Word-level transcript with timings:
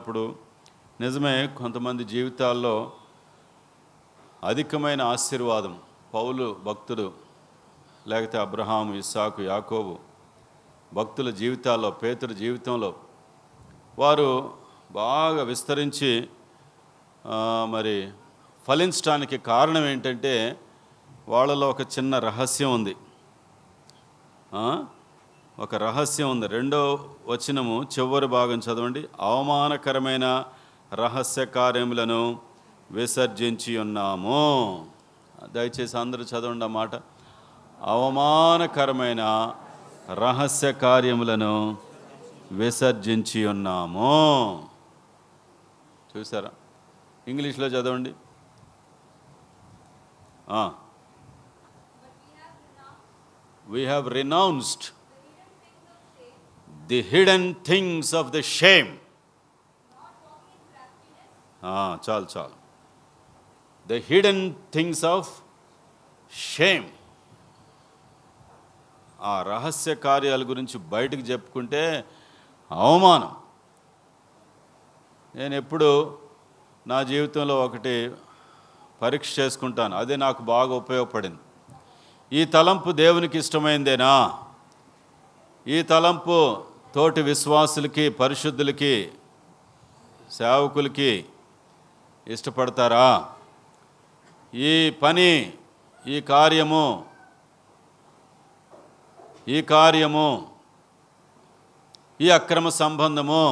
అప్పుడు 0.00 0.36
నిజమే 1.00 1.32
కొంతమంది 1.58 2.04
జీవితాల్లో 2.04 2.92
అధికమైన 4.44 5.02
ఆశీర్వాదం 5.02 5.74
పౌలు 6.14 6.56
భక్తుడు 6.64 7.04
లేకపోతే 8.08 8.38
అబ్రహాము 8.38 8.94
ఇస్సాకు 8.94 9.42
యాకోబు 9.42 9.98
భక్తుల 10.94 11.30
జీవితాల్లో 11.30 11.90
పేతుల 11.90 12.32
జీవితంలో 12.32 12.90
వారు 13.98 14.28
బాగా 14.92 15.42
విస్తరించి 15.42 16.12
మరి 17.66 17.96
ఫలించడానికి 18.68 19.38
కారణం 19.38 19.86
ఏంటంటే 19.86 20.34
వాళ్ళలో 21.28 21.68
ఒక 21.70 21.80
చిన్న 21.80 22.18
రహస్యం 22.18 22.72
ఉంది. 22.74 22.94
ఒక 25.60 25.74
రహస్యం 25.74 26.30
ఉంది. 26.30 26.46
రెండో 26.46 27.10
వచనము 27.26 27.82
చివరి 27.82 28.26
భాగం 28.26 28.58
చదవండి. 28.58 29.08
అవమానకరమైన 29.20 30.44
రహస్య 30.94 31.46
కార్యములను 31.46 32.40
విసర్జించి 32.90 33.78
ఉన్నాము. 33.78 34.86
దయచేసి 35.42 35.98
అందరూ 35.98 36.22
చదవండి 36.22 36.64
అన్నమాట 36.64 36.90
అవమానకరమైన 37.82 39.54
రహస్య 40.12 40.72
కార్యములను 40.72 41.76
విసర్జించి 42.52 43.46
ఉన్నాము. 43.46 44.68
చూసారా? 46.16 46.50
ఇంగ్లీష్లో 47.28 47.66
చదవండి. 47.66 48.14
We 53.68 53.84
have 53.84 54.12
renounced 54.12 54.99
the 56.90 57.00
hidden 57.00 57.54
things 57.66 58.14
of 58.14 58.28
the 58.28 58.40
shame. 58.40 58.98
చాలు 61.64 62.26
చాలు. 62.36 62.56
The 63.86 63.92
hidden 63.92 64.54
things 64.74 65.04
of 65.04 65.42
shame. 66.34 66.88
ఆ 69.20 69.42
రహస్య 69.42 69.94
కార్యాల 69.94 70.42
గురించి 70.42 70.78
బయటకు 70.78 71.20
చెప్పుకుంటే 71.20 72.04
అవమానం. 72.70 73.36
నేను 75.34 75.54
ఎప్పుడు 75.54 76.18
నా 76.86 77.02
జీవితంలో 77.02 77.64
ఒకటి 77.64 78.10
పరీక్ష 79.02 79.38
చేసుకుంటాను. 79.38 79.96
అదే 79.96 80.16
నాకు 80.16 80.42
బాగా 80.42 80.74
ఉపయోగపడింది. 80.74 81.38
ఈ 82.32 82.44
తలంపు 82.44 82.92
దేవునికి 82.92 83.38
ఇష్టమైందేనా? 83.38 84.42
ఈ 85.66 85.82
తలంపు 85.82 86.69
తోటి 86.94 87.22
విశ్వాసులకి 87.22 88.08
పరిశుద్ధులకి 88.08 89.12
సేవకులకి 90.30 91.24
ఇష్టపడతారా? 92.26 93.28
ఈ 94.54 94.90
పని 95.02 95.52
ఈ 96.06 96.20
కార్యము 96.20 97.04
ఈ 99.48 99.62
కార్యము 99.62 100.48
ఈ 102.20 102.30
అక్రమ 102.30 102.68
సంబంధము 102.68 103.44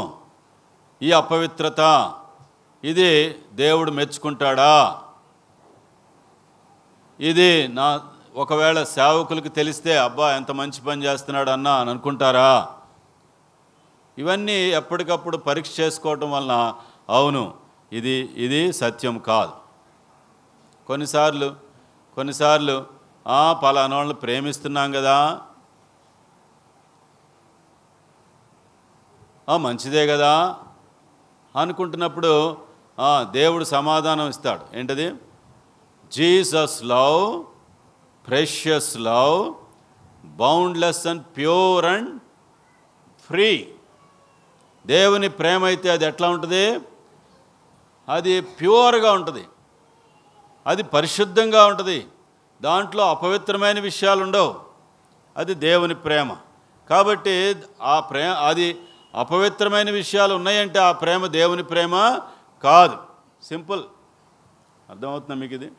ఈ 1.03 1.13
అపవిత్రత 1.13 1.81
ఇది 2.85 3.11
దేవుడు 3.53 3.91
మెచ్చుకుంటాడా? 3.91 5.03
ఇది 7.21 7.69
నా 7.69 8.01
ఒకవేళ 8.35 8.83
సేవకులకు 8.83 9.49
తెలిస్తే 9.49 9.99
అబ్బా 9.99 10.27
ఎంత 10.37 10.51
మంచి 10.51 10.81
పని 10.81 11.05
చేస్తున్నాడు 11.05 11.51
అన్న 11.51 11.69
అని 11.69 11.91
అనుకుంటారా? 11.91 12.75
ఇవన్నీ 14.19 14.53
ఎప్పటికప్పుడు 14.53 15.37
పరీక్ష 15.37 15.81
చేసుకోవటం 15.81 16.33
వలన 16.33 16.75
అవును 17.09 17.55
ఇది 17.93 18.15
ఇది 18.37 18.73
సత్యం 18.73 19.19
కాదు. 19.19 19.53
కొన్నిసార్లు 20.87 21.55
కొన్నిసార్లు 22.15 22.87
"ఆ, 23.27 23.53
పలానా 23.53 23.97
వాళ్ళని 23.97 24.19
ప్రేమిస్తున్నాం 24.19 24.93
కదా. 24.93 25.41
మంచిదే 29.57 30.07
కదా. 30.07 30.57
అనుకుంటున్నప్పుడు 31.57 32.33
దేవుడు 33.31 33.65
సమాధానం 33.65 34.29
ఇస్తాడు. 34.29 34.79
ఏంటది? 34.79 35.15
Jesus 36.13 36.85
love 36.85 37.45
precious 38.27 38.99
love 38.99 39.55
boundless 40.25 41.07
and 41.07 41.23
pure 41.37 41.85
and 41.85 42.21
free. 43.29 43.51
దేవుని 44.89 45.29
ప్రేమ 45.29 45.65
అయితే 45.65 45.91
అది 45.91 46.05
ఎట్లా 46.05 46.29
ఉంటుంది? 46.29 46.81
అది 48.09 48.41
ప్యూర్గా 48.41 49.13
ఉంటుంది. 49.13 49.45
అది 50.67 50.83
పరిశుద్ధంగా 50.83 51.67
ఉంటుంది. 51.67 52.07
దాంట్లో 52.63 53.11
అపవిత్రమైన 53.11 53.81
విషయాలు 53.81 54.23
ఉండవు. 54.23 54.61
అది 55.37 55.55
దేవుని 55.55 55.95
ప్రేమ. 55.95 56.37
కాబట్టి 56.91 57.57
ఆ 57.83 58.01
ప్రేమ 58.01 58.33
అది 58.33 58.81
అపవిత్రమైన 59.15 59.91
విషయాలు 59.91 60.35
ఉన్నాయంటే 60.35 60.79
ఆ 60.79 60.93
ప్రేమ 60.93 61.27
దేవుని 61.27 61.65
ప్రేమ 61.65 62.21
కాదు. 62.63 62.97
సింపుల్. 63.43 63.83
అర్థమవుతుందా 64.91 65.35
మీకు 65.35 65.55
ఇది 65.55 65.73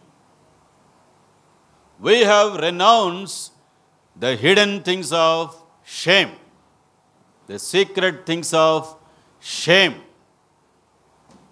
we 2.02 2.24
have 2.24 2.62
renounce 2.62 3.52
the 4.18 4.26
hidden 4.26 4.84
things 4.84 5.14
of 5.14 5.56
shame 5.94 6.32
the 7.52 7.56
secret 7.56 8.28
things 8.28 8.56
of 8.56 8.99
shame 9.44 9.94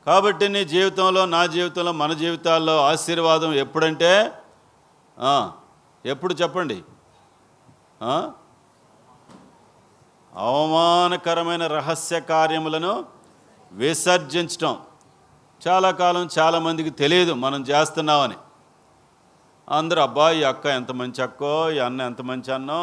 కాబట్టి 0.05 0.49
నీ 0.49 0.65
జీవితంలో 0.65 1.25
నా 1.25 1.45
జీవితంలో 1.45 1.91
మన 1.91 2.13
జీవితాల్లో 2.13 2.75
ఆశీర్వాదం 2.87 3.53
ఎప్పుడంటే 3.53 4.31
ఎప్పుడు 6.05 6.33
చెప్పండి? 6.33 6.83
అవమానకరమైన 10.33 11.67
రహస్య 11.67 12.19
కార్యములను 12.31 13.05
విసర్జించటం. 13.71 14.77
చాలా 15.67 15.91
కాలం 15.91 16.29
చాలామందికి 16.39 16.89
తెలియదు 16.89 17.33
మనం 17.33 17.61
చేస్తున్నామని. 17.63 18.37
అందరూ 19.69 20.01
అబ్బా 20.01 20.31
ఈ 20.31 20.43
అక్క 20.43 20.65
ఎంత 20.65 20.91
మంచి 20.91 21.21
అక్కో 21.21 21.71
ఈ 21.71 21.79
అన్న 21.79 22.01
ఎంత 22.01 22.21
మంచి 22.21 22.53
అన్నో 22.53 22.81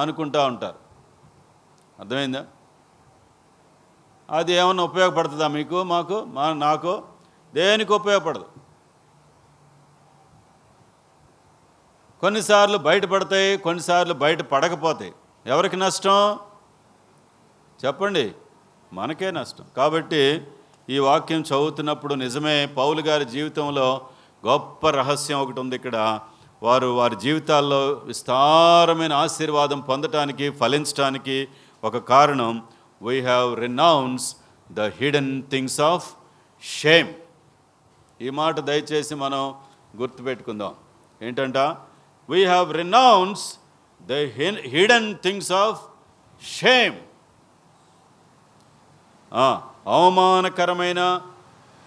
అనుకుంటా 0.00 0.46
ఉంటారు. 0.46 0.78
అర్థమైందా? 1.98 2.44
అది 4.30 4.52
ఏమన్నా 4.52 4.82
ఉపయోగపడుతుందా 4.84 5.48
మీకు 5.48 5.82
మాకు 5.82 6.24
మా 6.24 6.52
నాకు? 6.52 7.02
దేనికి 7.54 7.92
ఉపయోగపడదు? 7.92 8.46
కొన్నిసార్లు 12.20 12.78
బయటపడతాయి 12.78 13.56
కొన్నిసార్లు 13.56 14.14
బయట 14.14 14.40
పడకపోతాయి. 14.42 15.12
ఎవరికి 15.46 15.76
నష్టం? 15.76 16.38
చెప్పండి. 17.84 18.34
మనకే 18.92 19.30
నష్టం. 19.30 19.64
కాబట్టి 19.76 20.46
ఈ 20.90 20.98
వాక్యం 20.98 21.40
చదువుతున్నప్పుడు 21.40 22.14
నిజమే 22.14 22.66
పౌలు 22.66 23.00
గారి 23.00 23.24
జీవితంలో 23.24 24.06
గొప్ప 24.46 24.90
రహస్యం 24.90 25.40
ఒకటి 25.40 25.60
ఉంది 25.60 25.76
ఇక్కడ. 25.76 26.20
వారు 26.62 26.86
వారి 26.86 27.16
జీవితాల్లో 27.16 27.86
విస్తారమైన 27.86 29.12
ఆశీర్వాదం 29.12 29.80
పొందటానికి 29.80 30.50
ఫలించటానికి 30.50 31.48
ఒక 31.84 31.96
కారణం. 31.96 32.62
We 33.02 33.20
have 33.20 33.60
renounce 33.60 34.36
the 34.70 34.80
hidden 34.80 35.42
things 35.50 35.80
of 35.80 36.14
shame 36.62 37.08
ఈ 38.20 38.30
మాట 38.30 38.60
దయచేసి 38.60 39.14
మనం 39.14 39.54
గుర్తుపెట్టుకుందాం. 39.96 40.74
ఏంటంట? 41.22 41.58
We 42.30 42.44
have 42.44 42.72
renounce 42.72 43.56
the 44.02 44.12
hidden 44.66 45.14
things 45.22 45.52
of 45.52 45.80
shame 46.46 46.96
అవమానకరమైన 49.86 51.20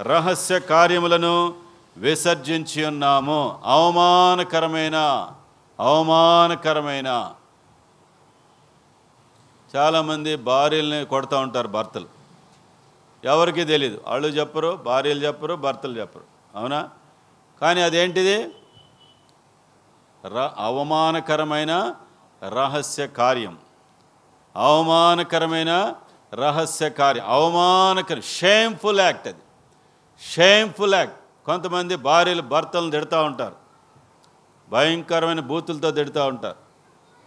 రహస్య 0.01 0.59
కార్యములను 0.59 1.53
విసర్జించి 1.97 2.85
ఉన్నాము. 2.85 3.61
అవమానకరమైన 3.65 4.97
అవమానకరమైన 5.79 7.33
చాలామంది 9.75 10.35
భార్యల్ని 10.35 11.05
కొడతా 11.05 11.39
ఉంటారు 11.39 11.67
భర్తలు. 11.67 12.07
ఎవరికి 13.23 13.63
తెలియదు 13.63 14.03
వాళ్ళు 14.07 14.27
చెప్పరు 14.27 14.75
భార్యలు 14.75 15.27
చెప్పరు 15.27 15.53
భర్తలు 15.53 15.99
చెప్పరు. 15.99 16.23
అవునా? 16.55 16.89
కానీ 17.61 17.81
అదేంటిది? 17.81 18.43
ర 20.25 20.51
అవమానకరమైన 20.57 21.95
రహస్య 22.49 23.07
కార్యం. 23.07 23.57
అవమానకరమైన 24.55 25.95
రహస్య 26.33 26.89
కార్యం. 26.89 27.25
అవమానకర 27.25 28.19
షేమ్ఫుల్ 28.19 28.99
యాక్ట్ 28.99 29.27
అది. 29.27 29.39
షేమ్ఫుల్ 30.31 30.93
యాక్ట్ 30.93 31.45
కొంతమంది 31.45 31.95
భార్యలు 31.95 32.41
భర్తలను 32.41 32.91
తిడతా 32.91 33.23
ఉంటారు. 33.23 33.55
భయంకరమైన 34.69 35.39
బూతులతో 35.39 35.91
తిడతా 35.91 36.25
ఉంటారు. 36.25 36.57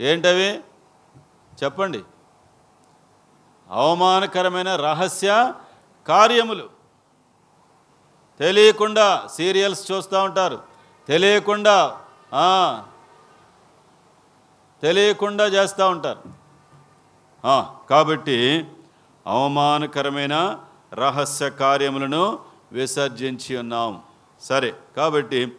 ఏంటవి? 0.02 0.60
చెప్పండి. 1.64 2.02
అవమానకరమైన 3.70 4.76
రహస్య 4.76 5.52
కార్యములు. 6.08 6.68
తెలియకుండా 8.38 9.28
సీరియల్స్ 9.34 9.92
చూస్తూ 9.92 10.22
ఉంటారు. 10.22 10.62
తెలియకుండా 11.08 12.00
తెలియకుండా 14.82 15.46
చేస్తూ 15.46 15.88
ఉంటారు. 15.88 16.22
కాబట్టి 17.90 18.66
అవమానకరమైన 19.26 20.58
రహస్య 20.94 21.50
కార్యములను 21.50 22.38
విసర్జించి 22.72 23.56
ఉన్నాం. 23.56 24.02
సరే 24.40 24.74
కాబట్టి 24.96 25.52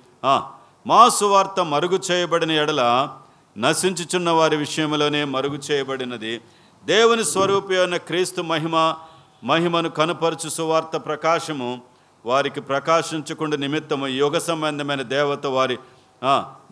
మా 0.87 1.09
సువార్త 1.09 1.59
మరుగు 1.59 1.99
చేయబడిన 2.11 2.51
ఎడల 2.51 3.09
నశించుచున్న 3.57 4.29
వారి 4.29 4.55
విషయంలోనే 4.55 5.23
మరుగు 5.23 5.55
చేయబడినది. 5.55 6.41
దేవుని 6.85 7.23
స్వరూపి 7.25 7.77
అయిన 7.77 7.97
క్రీస్తు 7.97 8.41
మహిమ 8.41 8.95
మహిమను 9.43 9.89
కనుపరచు 9.89 10.49
సువార్త 10.49 10.97
ప్రకాశము 10.97 11.81
వారికి 12.25 12.61
ప్రకాశించకుండా 12.61 13.57
నిమిత్తము 13.57 14.07
యుగ 14.07 14.37
సంబంధమైన 14.37 15.01
దేవత 15.01 15.45
వారి 15.45 15.77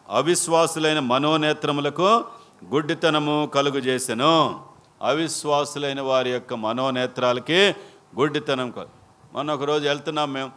అవిశ్వాసులైన 0.09 0.99
మనోనేత్రములకు 0.99 2.09
గుడ్డితనము 2.73 3.51
కలుగు 3.55 3.79
చేసెను 3.79 4.33
అవిశ్వాసులైన 5.01 6.01
వారి 6.01 6.29
యొక్క 6.29 6.53
మనోనేత్రాలకి 6.53 7.75
గుడ్డితనం 8.19 8.71
కలు 8.71 8.87
మొన్న 9.33 9.53
ఒకరోజు 9.53 9.87
వెళ్తున్నాం 9.87 10.33
మేము 10.33 10.51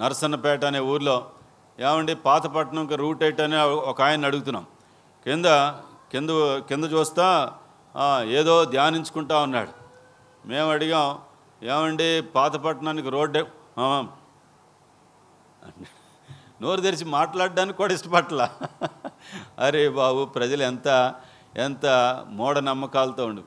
నరసన్నపేట 0.00 0.64
అనే 0.64 0.80
ఊర్లో. 0.80 1.16
ఏమండి 1.80 2.14
పాతపట్నంకి 2.14 2.96
రూట్ 2.96 3.22
ఎయిట్ 3.22 3.40
అని 3.40 3.56
ఒక 3.90 4.02
ఆయన 4.02 4.26
అడుగుతున్నాం. 4.26 4.66
కింద 5.24 5.44
కింద 6.12 6.30
కింద 6.68 6.84
చూస్తా 6.84 7.26
ఏదో 8.22 8.64
ధ్యానించుకుంటా 8.64 9.42
ఉన్నాడు. 9.42 9.72
మేము 10.46 10.70
అడిగాం 10.70 11.18
ఏమండి 11.62 12.22
పాతపట్నానికి 12.22 13.08
రోడ్డు 13.08 13.46
నోరు 16.62 16.80
తెరిచి 16.80 17.04
మాట్లాడడానికి 17.04 17.78
కూడా 17.78 17.94
ఇష్టపట్ల 17.94 18.50
అరే 19.58 19.88
బాబు 19.88 20.24
ప్రజలు 20.24 20.62
ఎంత 20.62 21.14
ఎంత 21.56 21.86
మూఢనమ్మకాలతో 22.28 23.26
ఉండు. 23.26 23.42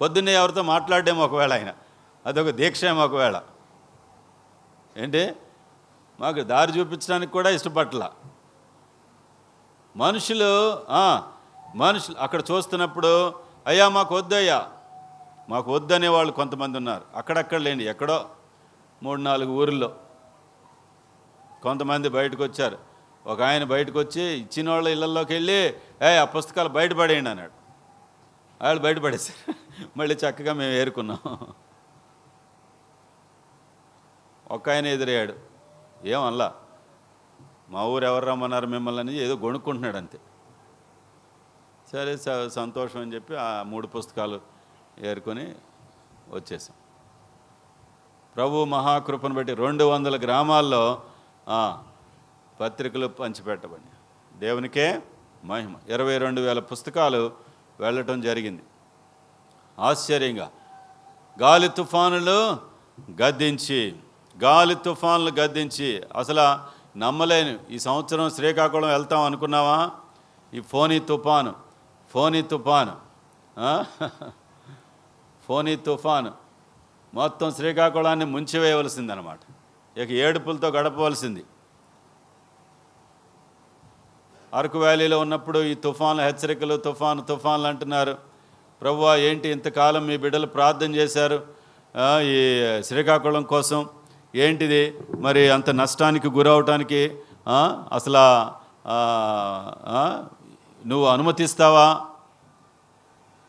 పొద్దున్నే 0.00 0.32
ఎవరితో 0.34 0.62
మాట్లాడేమో 0.62 1.24
ఒకవేళ 1.24 1.52
ఆయన 1.52 1.74
అదొక 2.26 2.50
దీక్ష 2.50 2.84
ఏమో 2.84 3.04
ఒకవేళ. 3.04 3.42
ఏంటి? 4.96 5.34
మాకు 6.20 6.40
దారి 6.40 6.72
చూపించడానికి 6.72 7.32
కూడా 7.32 7.50
ఇష్టపట్ల 7.50 8.10
మనుషులు 9.96 10.78
మనుషులు 11.76 12.16
అక్కడ 12.16 12.42
చూస్తున్నప్పుడు 12.50 13.34
అయ్యా 13.66 13.88
మాకు 13.88 14.14
వద్దయ్యా 14.14 14.70
మాకు 15.48 15.74
వద్దనే 15.74 16.08
వాళ్ళు 16.08 16.32
కొంతమంది 16.32 16.78
ఉన్నారు. 16.78 17.02
అక్కడక్కడ 17.14 17.60
లేండి 17.60 17.84
ఎక్కడో 17.84 18.28
మూడు 19.02 19.20
నాలుగు 19.20 19.50
ఊర్లో 19.52 19.96
కొంతమంది 21.62 22.08
బయటకు 22.08 22.42
వచ్చారు 22.42 22.78
ఒక 23.26 23.42
ఆయన 23.42 23.64
బయటకు 23.64 23.98
వచ్చి 23.98 24.22
ఇచ్చిన 24.22 24.70
వాళ్ళ 24.70 24.88
ఇళ్ళల్లోకి 24.88 25.32
వెళ్ళి 25.32 25.74
ఏ 26.02 26.16
ఆ 26.16 26.24
పుస్తకాలు 26.24 26.68
బయటపడేయండి 26.68 27.30
అన్నాడు. 27.30 27.52
వాళ్ళు 28.62 28.82
బయటపడేశారు. 28.82 29.54
మళ్ళీ 29.98 30.14
చక్కగా 30.14 30.52
మేము 30.52 30.72
ఏరుకున్నాం. 30.72 31.18
ఒక 34.50 34.70
ఆయన 34.70 34.86
ఎదురయ్యాడు. 34.86 35.34
ఏమల్లా 36.04 36.54
మా 37.68 37.84
ఊరు 37.84 38.04
ఎవరు 38.04 38.26
రమ్మన్నారు 38.26 38.66
మిమ్మల్ని? 38.66 39.14
ఏదో 39.18 39.36
గొణుక్కుంటున్నాడు 39.36 39.96
అంతే. 39.96 40.18
సరే 41.96 42.16
స- 42.16 42.52
సంతోషం 42.52 43.00
అని 43.00 43.14
చెప్పి 43.14 43.36
ఆ 43.36 43.62
మూడు 43.62 43.86
పుస్తకాలు 43.86 44.40
ఏరుకొని 44.98 45.54
వచ్చేసాం. 46.30 46.76
ప్రభు 48.36 48.64
మహాకృపను 48.64 49.34
బట్టి 49.34 49.54
రెండు 49.54 49.84
వందల 49.84 50.22
గ్రామాల్లో 50.22 51.02
పత్రికలు 52.60 53.06
పంచిపెట్టబడి 53.06 54.38
దేవునికే 54.38 55.00
మహిమ. 55.44 55.74
ఇరవై 55.88 56.18
రెండు 56.18 56.40
వేల 56.40 56.58
పుస్తకాలు 56.58 57.32
వెళ్ళటం 57.80 58.20
జరిగింది. 58.20 58.62
ఆశ్చర్యంగా 59.78 60.50
గాలి 61.42 61.68
తుఫానులు 61.68 62.56
గద్దించి 63.22 63.96
గాలి 64.42 64.74
తుఫానులు 64.74 65.30
గద్దించి 65.30 66.02
అసలు 66.16 66.44
నమ్మలేను 66.98 67.58
ఈ 67.70 67.78
సంవత్సరం 67.78 68.30
శ్రీకాకుళం 68.30 68.88
వెళ్తాం 68.88 69.20
అనుకున్నావా? 69.20 69.90
ఈ 70.54 70.60
ఫోనీ 70.60 70.98
తుఫాను. 70.98 71.65
ఫోనీ 72.16 72.40
తుఫాను. 72.42 72.92
ఫోనీ 75.46 75.76
తుఫాను. 75.76 76.30
మొత్తం 77.14 77.48
శ్రీకాకుళాన్ని 77.52 78.24
ముంచివేయవలసిందనమాట. 78.24 79.40
ఇక 79.98 80.10
ఏడుపులతో 80.10 80.68
గడపవలసింది. 80.68 81.44
అరకు 84.54 84.78
వ్యాలీలో 84.78 85.18
ఉన్నప్పుడు 85.20 85.58
ఈ 85.58 85.74
తుఫాన్ల 85.74 86.20
హెచ్చరికలు 86.20 86.76
తుఫాను 86.76 87.22
తుఫాన్లు 87.22 87.68
అంటున్నారు. 87.68 88.16
ప్రభువా 88.80 89.16
ఏంటి 89.16 89.48
ఇంతకాలం 89.48 90.06
మీ 90.06 90.16
బిడ్డలు 90.16 90.46
ప్రార్థన 90.56 90.94
చేశారు? 90.94 91.38
ఈ 92.22 92.36
శ్రీకాకుళం 92.82 93.42
కోసం 93.42 93.88
ఏంటిది? 94.34 94.82
మరి 95.20 95.48
అంత 95.50 95.70
నష్టానికి 95.70 96.28
గురవటానికి 96.28 97.02
అసలు 97.92 98.24
నువ్వు 100.86 101.06
అనుమతిస్తావా? 101.06 102.00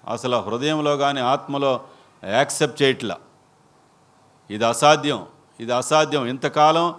అసలు 0.07 0.37
హృదయంలో 0.37 0.97
కానీ 0.97 1.21
ఆత్మలో 1.21 1.81
యాక్సెప్ట్ 2.23 2.81
చేయట్లా. 2.81 3.17
ఇది 4.49 4.65
అసాధ్యం 4.65 5.25
ఇది 5.59 5.71
అసాధ్యం. 5.71 6.25
ఇంతకాలం 6.25 6.95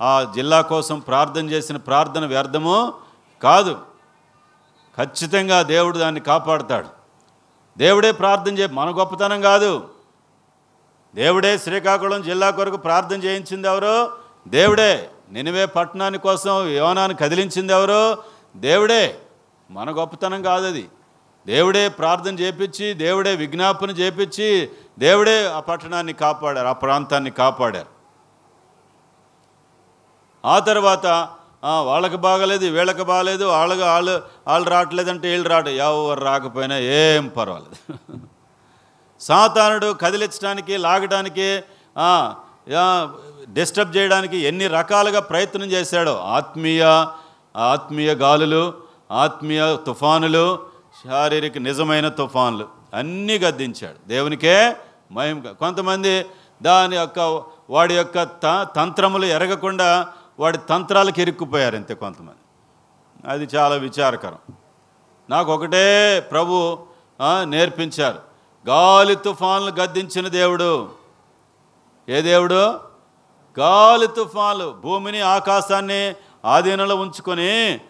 ఆ 0.00 0.32
జిల్లా 0.34 0.60
కోసం 0.60 0.98
ప్రార్థన 0.98 1.50
చేసిన 1.50 1.76
ప్రార్థన 1.76 2.26
వ్యర్థము 2.26 2.92
కాదు. 3.42 3.78
ఖచ్చితంగా 4.98 5.62
దేవుడు 5.62 5.98
దాన్ని 5.98 6.20
కాపాడుతాడు. 6.20 6.88
దేవుడే 7.78 8.12
ప్రార్థన 8.12 8.58
చే 8.58 8.66
మన 8.66 8.90
గొప్పతనం 8.90 9.40
కాదు. 9.40 9.88
దేవుడే 11.14 11.58
శ్రీకాకుళం 11.58 12.22
జిల్లా 12.22 12.50
కొరకు 12.50 12.76
ప్రార్థన 12.76 13.24
చేయించింది 13.24 13.68
ఎవరు? 13.68 14.12
దేవుడే. 14.48 15.10
నినివే 15.30 15.66
పట్టణాని 15.66 16.18
కోసం 16.18 16.68
యోనాన్ని 16.68 17.18
కదిలించింది 17.18 17.72
ఎవరు? 17.72 18.22
దేవుడే. 18.56 19.18
మన 19.74 19.90
గొప్పతనం 19.90 20.42
కాదు 20.42 20.66
అది 20.66 20.84
దేవుడే 21.46 21.88
ప్రార్థన 21.88 22.34
చేపించి 22.38 22.94
దేవుడే 22.94 23.32
విజ్ఞాపన 23.36 23.90
చేపించి 23.90 24.48
దేవుడే 24.98 25.46
ఆ 25.46 25.60
పట్టణాన్ని 25.60 26.12
కాపాడారు 26.12 26.66
ఆ 26.66 26.72
ప్రాంతాన్ని 26.72 27.30
కాపాడారు. 27.30 27.90
ఆ 30.44 30.58
తర్వాత 30.58 31.06
వాళ్ళకి 31.88 32.16
బాగలేదు 32.16 32.66
వీళ్ళకి 32.66 33.04
బాగలేదు 33.04 33.44
వాళ్ళకి 33.44 33.82
వాళ్ళు 33.82 34.14
వాళ్ళు 34.46 34.66
రావట్లేదంటే 34.70 35.26
వీళ్ళు 35.30 35.48
రాట 35.48 35.68
ఎవరు 35.86 36.20
రాకపోయినా 36.20 36.78
ఏం 36.78 37.28
పర్వాలేదు. 37.28 37.76
సాతానుడు 39.20 39.88
కదిలించడానికి 40.00 40.76
లాగడానికి 40.76 41.48
డిస్టర్బ్ 43.52 43.96
చేయడానికి 43.96 44.36
ఎన్ని 44.48 44.66
రకాలుగా 44.68 45.20
ప్రయత్నం 45.20 45.68
చేశాడో 45.74 46.14
ఆత్మీయ 46.36 46.82
ఆత్మీయ 47.56 48.10
గాలులు 48.24 48.64
ఆత్మీయ 49.12 49.76
తుఫానులు 49.86 50.66
శారీరక 51.04 51.58
నిజమైన 51.58 52.08
తుఫాన్లు 52.08 52.68
అన్నీ 52.94 53.38
గద్దించాడు. 53.38 54.08
దేవునికే 54.08 54.76
మహిమగా 55.12 55.52
కొంతమంది 55.52 56.26
దాని 56.62 56.96
యొక్క 56.96 57.42
వాడి 57.70 57.94
యొక్క 57.94 58.22
త 58.22 58.66
తంత్రములు 58.76 59.24
ఎరగకుండా 59.24 60.08
వాడి 60.40 60.58
తంత్రాలకు 60.58 61.20
ఇరుక్కుపోయారు 61.20 61.76
అంతే 61.76 61.94
కొంతమంది. 61.94 62.38
అది 63.28 63.44
చాలా 63.56 63.74
విచారకరం. 63.74 64.38
నాకు 65.30 65.54
ఒకటే 65.54 66.20
ప్రభు 66.30 66.86
నేర్పించారు. 67.44 68.18
గాలి 68.68 69.14
తుఫాన్లు 69.14 69.70
గద్దించిన 69.70 70.28
దేవుడు. 70.28 70.88
ఏ 72.08 72.20
దేవుడు? 72.20 72.80
గాలి 73.60 74.06
తుఫాన్లు 74.06 74.76
భూమిని 74.82 75.20
ఆకాశాన్ని 75.20 76.14
ఆధీనంలో 76.44 76.96
ఉంచుకొని 76.96 77.80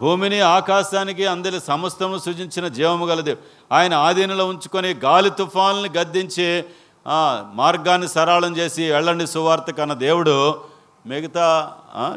భూమిని 0.00 0.40
ఆకాశానికి 0.40 1.26
అందరి 1.26 1.60
సమస్తము 1.60 2.18
సృజించిన 2.18 2.68
జీవము 2.68 3.06
గలదే 3.06 3.36
ఆయన 3.72 3.94
ఆధీనంలో 3.94 4.44
ఉంచుకొని 4.46 4.90
గాలి 5.06 5.30
తుఫాన్లని 5.30 5.90
గద్దించి 5.98 6.64
మార్గాన్ని 7.54 8.08
సరళం 8.08 8.52
చేసి 8.56 8.92
వెళ్ళండి 8.92 9.26
సువార్త 9.26 9.70
కన్న 9.70 9.92
దేవుడు. 9.92 10.36
మిగతా 11.06 11.46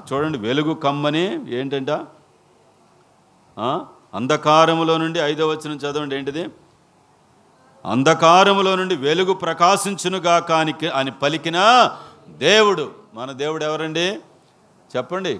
చూడండి 0.08 0.38
వెలుగు 0.38 0.74
కమ్మని 0.74 1.26
ఏంటంట? 1.56 1.92
అంధకారములో 4.18 4.98
నుండి 4.98 5.20
ఐదో 5.20 5.48
వచ్చిన 5.48 5.74
చదవండి 5.78 6.16
ఏంటిది? 6.16 6.44
అంధకారములో 7.86 8.76
నుండి 8.76 8.96
వెలుగు 8.96 9.34
ప్రకాశించునుగా 9.34 10.36
కానికి 10.40 10.88
అని 10.90 11.12
పలికిన 11.12 11.60
దేవుడు. 12.28 12.86
మన 13.14 13.32
దేవుడు 13.32 13.64
ఎవరండి? 13.64 14.08
చెప్పండి. 14.96 15.40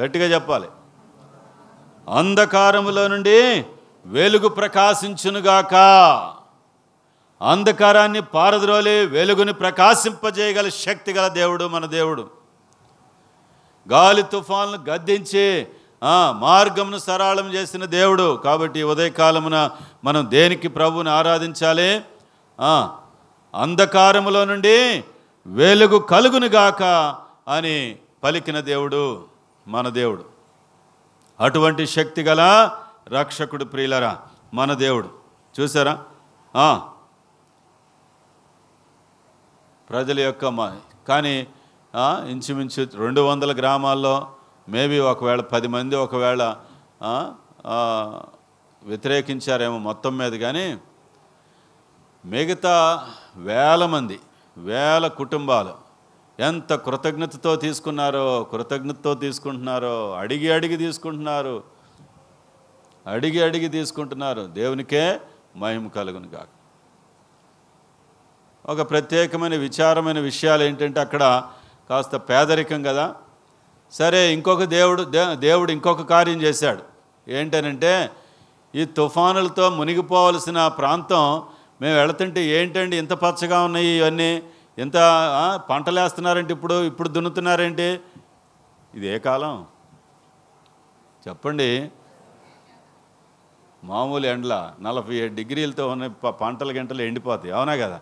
గట్టిగా 0.00 0.26
చెప్పాలి. 0.26 0.68
అంధకారములో 2.14 3.08
నుండి 3.08 3.64
వెలుగు 4.06 4.48
ప్రకాశించునుగాక. 4.48 5.74
అంధకారాన్ని 7.42 8.20
పారద్రోలి 8.20 9.06
వెలుగుని 9.06 9.52
ప్రకాశింపజేయగల 9.52 10.68
శక్తి 10.68 11.12
గల 11.12 11.28
దేవుడు 11.28 11.64
మన 11.64 11.86
దేవుడు. 11.86 12.30
గాలి 13.90 14.22
తుఫాన్లు 14.22 14.78
గద్దించి 14.90 15.66
మార్గమును 16.30 16.98
సరళం 16.98 17.52
చేసిన 17.52 17.84
దేవుడు. 17.84 18.36
కాబట్టి 18.44 18.82
ఉదయకాలమున 18.82 19.70
మనం 20.04 20.26
దేనికి 20.30 20.68
ప్రభువుని 20.68 21.10
ఆరాధించాలి? 21.10 22.00
అంధకారములో 23.54 24.44
నుండి 24.44 25.04
వెలుగు 25.46 25.98
కలుగును 25.98 26.46
గాక 26.46 26.82
అని 27.48 27.96
పలికిన 28.22 28.60
దేవుడు. 28.60 29.29
మన 29.72 29.88
దేవుడు. 29.88 30.24
అటువంటి 31.40 31.86
శక్తి 31.86 32.22
గల 32.22 32.42
రక్షకుడు 33.08 33.64
ప్రియులరా 33.72 34.12
మన 34.54 34.70
దేవుడు. 34.74 35.08
చూసారా? 35.56 35.94
ప్రజల 39.90 40.18
యొక్క 40.20 40.44
కానీ 41.08 41.34
ఇంచుమించు 42.30 42.82
రెండు 42.94 43.20
వందల 43.20 43.52
గ్రామాల్లో 43.58 44.14
మేబీ 44.68 44.98
ఒకవేళ 45.12 45.40
పది 45.54 45.68
మంది 45.74 45.96
ఒకవేళ 45.96 46.42
వ్యతిరేకించారేమో 48.82 49.78
మొత్తం 49.78 50.12
మీద 50.18 50.34
కానీ 50.44 50.66
మిగతా 52.24 52.74
వేల 53.36 53.86
మంది 53.86 54.18
వేల 54.58 55.06
కుటుంబాలు 55.20 55.89
ఎంత 56.40 56.74
కృతజ్ఞతతో 56.74 57.56
తీసుకున్నారో 57.56 58.46
కృతజ్ఞతతో 58.52 59.14
తీసుకుంటున్నారో 59.14 60.12
అడిగి 60.12 60.52
అడిగి 60.52 60.76
తీసుకుంటున్నారు. 60.76 61.62
అడిగి 63.06 63.42
అడిగి 63.42 63.68
తీసుకుంటున్నారు. 63.68 64.42
దేవునికే 64.42 65.20
మహిమ 65.56 65.88
కలుగును 65.88 66.28
కాక 66.28 66.46
ఒక 68.70 68.90
ప్రత్యేకమైన 68.90 69.56
విచారమైన 69.56 70.20
విషయాలు 70.20 70.62
ఏంటంటే 70.62 71.00
అక్కడ 71.00 71.42
కాస్త 71.90 72.16
పేదరికం 72.16 72.82
కదా. 72.82 73.14
సరే 73.92 74.32
ఇంకొక 74.32 74.62
దేవుడు 74.62 75.02
దే- 75.02 75.34
దేవుడు 75.34 75.72
ఇంకొక 75.72 76.02
కార్యం 76.02 76.42
చేశాడు. 76.42 76.82
ఏంటనంటే 77.30 78.10
ఈ 78.74 78.84
తుఫానులతో 78.84 79.70
మునిగిపోవలసిన 79.70 80.68
ప్రాంతం 80.68 81.42
మేము 81.80 81.96
వెళుతుంటే 81.96 82.46
ఏంటండి 82.46 82.96
ఇంత 82.96 83.12
పచ్చగా 83.12 83.62
ఉన్నాయి 83.62 83.86
ఇవన్నీ? 83.86 84.42
ఎంత 84.80 84.94
పంటలేస్తున్నారంటే 84.94 85.66
పంటలు 85.70 86.00
వేస్తున్నారంటే 86.00 86.52
ఇప్పుడు? 86.52 86.84
ఇప్పుడు 86.84 87.08
దున్నుతున్నారేంటి? 87.08 88.00
ఇది 88.94 89.06
ఏ 89.06 89.18
కాలం? 89.18 89.66
చెప్పండి. 91.28 91.90
మామూలు 93.84 94.26
ఎండల 94.26 94.72
నలభై 94.80 95.14
ఏడు 95.14 95.34
డిగ్రీలతో 95.34 95.88
ఉన్న 95.88 96.06
పంటల 96.30 96.80
గంటలు 96.80 97.02
ఎండిపోతాయి. 97.02 97.54
అవునా 97.54 97.76
కదా? 97.76 98.00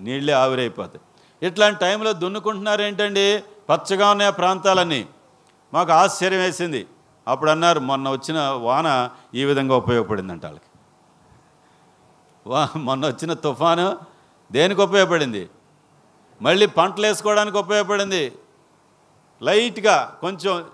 నీళ్ళే 0.00 0.32
ఆవిరైపోతాయి. 0.32 1.00
ఇట్లాంటి 1.48 1.80
టైంలో 1.80 2.12
దున్నుకుంటున్నారు 2.12 2.82
ఏంటండి 2.82 3.42
పచ్చగా 3.68 4.10
ఉన్న 4.10 4.30
ప్రాంతాలన్నీ. 4.30 5.08
మాకు 5.74 5.92
ఆశ్చర్యం 5.92 6.40
వేసింది. 6.40 6.86
అప్పుడు 7.28 7.50
అన్నారు 7.50 7.80
మొన్న 7.80 8.10
వచ్చిన 8.10 8.38
వాన 8.40 9.10
ఈ 9.34 9.44
విధంగా 9.44 9.76
ఉపయోగపడిందంట 9.76 10.44
వాళ్ళకి. 10.44 10.78
వా 12.46 12.68
మొన్న 12.76 13.06
వచ్చిన 13.06 13.32
తుఫాను 13.32 13.96
దేనికి 14.52 14.80
ఉపయోగపడింది? 14.80 15.48
మళ్ళీ 16.42 16.66
పంటలు 16.66 17.06
వేసుకోవడానికి 17.06 17.58
ఉపయోగపడింది. 17.58 18.32
లైట్గా 19.42 20.18
కొంచెం 20.20 20.64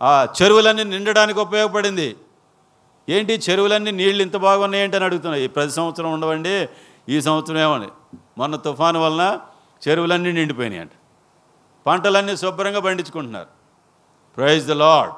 ఆ, 0.00 0.26
చెరువులన్నీ 0.42 0.84
నిండడానికి 0.84 1.40
ఉపయోగపడింది. 1.40 2.16
ఏంటి 3.08 3.32
చెరువులన్నీ 3.32 3.90
నీళ్ళు 3.90 4.22
ఇంత 4.22 4.36
బాగున్నాయి 4.36 4.84
ఏంటి 4.84 4.96
అని 4.96 5.04
అడుగుతున్నాయి 5.04 5.44
ఈ 5.44 5.46
ప్రతి 5.46 5.70
సంవత్సరం 5.70 6.12
ఉండవండి 6.12 6.68
ఈ 7.08 7.20
సంవత్సరం 7.20 7.58
ఏమండి 7.58 7.88
మొన్న 8.38 8.56
తుఫాను 8.56 9.00
వలన 9.00 9.40
చెరువులన్నీ 9.88 10.32
నిండిపోయినాయి 10.32 10.80
అంట 10.80 10.90
పంటలన్నీ 11.86 12.36
శుభ్రంగా 12.36 12.80
పండించుకుంటున్నారు. 12.80 13.46
ప్రైజ్ 14.36 14.66
ద 14.66 14.70
లాడ్ 14.70 15.10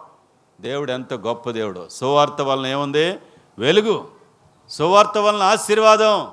దేవుడు 0.62 0.92
ఎంత 0.92 1.14
గొప్ప 1.14 1.50
దేవుడు. 1.50 1.88
సువార్త 1.88 2.42
వలన 2.42 2.66
ఏముంది? 2.66 3.18
వెలుగు. 3.58 4.08
సువార్త 4.70 5.18
వలన 5.18 5.42
ఆశీర్వాదం. 5.42 6.30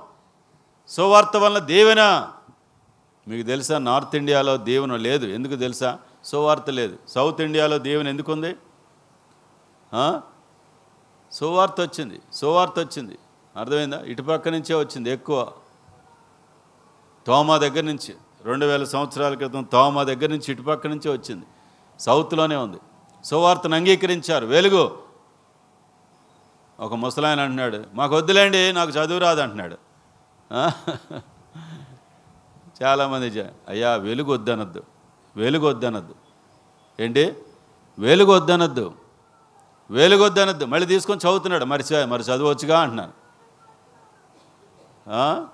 సువార్త 0.88 1.38
వలన 1.38 1.58
దీవెన. 1.58 2.32
మీకు 3.27 3.48
తెలుసా 3.48 3.77
నార్త్ 3.77 4.15
ఇండియాలో 4.15 4.57
దీవెన 4.57 4.96
లేదు. 4.96 5.25
ఎందుకు 5.25 5.55
తెలుసా? 5.55 6.00
సువార్త 6.24 6.69
లేదు. 6.69 6.98
సౌత్ 7.07 7.41
ఇండియాలో 7.41 7.77
దీవెన 7.77 8.07
ఎందుకుంది? 8.07 8.55
సువార్త 11.31 11.81
వచ్చింది. 11.81 12.22
సువార్త 12.34 12.79
వచ్చింది. 12.79 13.17
అర్థమైందా? 13.57 14.01
ఇటుపక్క 14.05 14.50
నుంచే 14.50 14.75
వచ్చింది 14.75 15.12
ఎక్కువ. 15.12 15.51
తోమా 17.27 17.57
దగ్గర 17.57 17.84
నుంచి. 17.84 18.15
రెండు 18.43 18.65
వేల 18.65 18.84
సంవత్సరాల 18.84 19.34
క్రితం 19.34 19.63
తోమా 19.63 20.03
దగ్గర 20.03 20.29
నుంచి 20.29 20.51
ఇటుపక్క 20.51 20.88
నుంచే 20.88 21.12
వచ్చింది. 21.12 21.46
సౌత్లోనే 22.00 22.55
ఉంది. 22.55 22.77
సువార్తను 23.24 23.75
అంగీకరించారు. 23.75 24.46
వెలుగు. 24.46 24.98
ఒక 26.79 26.93
ముసలాయన 26.93 27.39
అంటున్నాడు 27.39 27.84
మాకు 27.93 28.15
వద్దులేండి 28.15 28.74
నాకు 28.74 28.91
చదువు 28.91 29.19
రాదు 29.19 29.41
అంటున్నాడు. 29.41 29.77
చాలామంది 32.84 33.41
అయ్యా 33.67 33.96
వెలుగు 33.96 34.31
వద్దనద్దు 34.31 34.84
వెలుగు 35.38 35.67
వద్దనద్దు 35.67 36.15
ఏంటి? 37.00 37.36
వెలుగు 38.00 38.31
వద్దనద్దు 38.31 38.93
వెలుగు 39.91 40.24
వద్దనద్దు 40.24 40.65
మళ్ళీ 40.65 40.88
తీసుకొని 40.88 41.19
చదువుతున్నాడు. 41.27 41.65
మరి 41.65 41.84
మరి 42.05 42.24
చదవచ్చుగా 42.24 42.79
అంటున్నాను. 42.79 43.13
ఆ? 45.10 45.48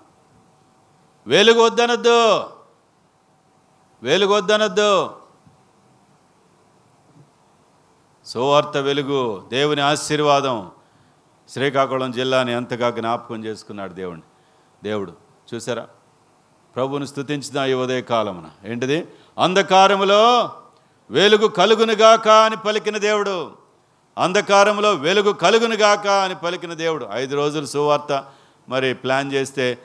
వెలుగు 1.27 1.61
వద్దనద్దు 1.61 2.43
వెలుగు 4.03 4.33
వద్దనద్దు 4.33 5.19
సువార్త 8.25 8.77
వెలుగు 8.77 9.47
దేవుని 9.49 9.81
ఆశీర్వాదం 9.81 10.71
శ్రీకాకుళం 11.49 12.11
జిల్లాని 12.11 12.51
ఎంతగా 12.51 12.89
జ్ఞాపకం 12.89 13.45
చేసుకున్నాడు 13.45 13.93
దేవుని 13.93 14.21
దేవుడు 14.83 15.13
చూసారా? 15.53 15.87
ప్రభువును 16.75 17.05
స్తుతించిన 17.05 17.65
ఈ 17.65 17.73
ఉదయ 17.73 18.01
కాలమున 18.01 18.47
ఏంటిది? 18.65 19.07
అంధకారములో 19.37 20.21
వెలుగు 21.09 21.47
కలుగునుగాక 21.47 22.27
అని 22.27 22.57
పలికిన 22.57 22.97
దేవుడు. 22.97 23.51
అంధకారంలో 24.17 24.93
వెలుగు 24.93 25.31
కలుగునుగాక 25.33 26.07
అని 26.07 26.35
పలికిన 26.35 26.73
దేవుడు. 26.73 27.07
ఐదు 27.11 27.35
రోజులు 27.35 27.65
సువార్త 27.65 28.25
మరి 28.69 28.93
ప్లాన్ 28.93 29.33
చేస్తే 29.33 29.77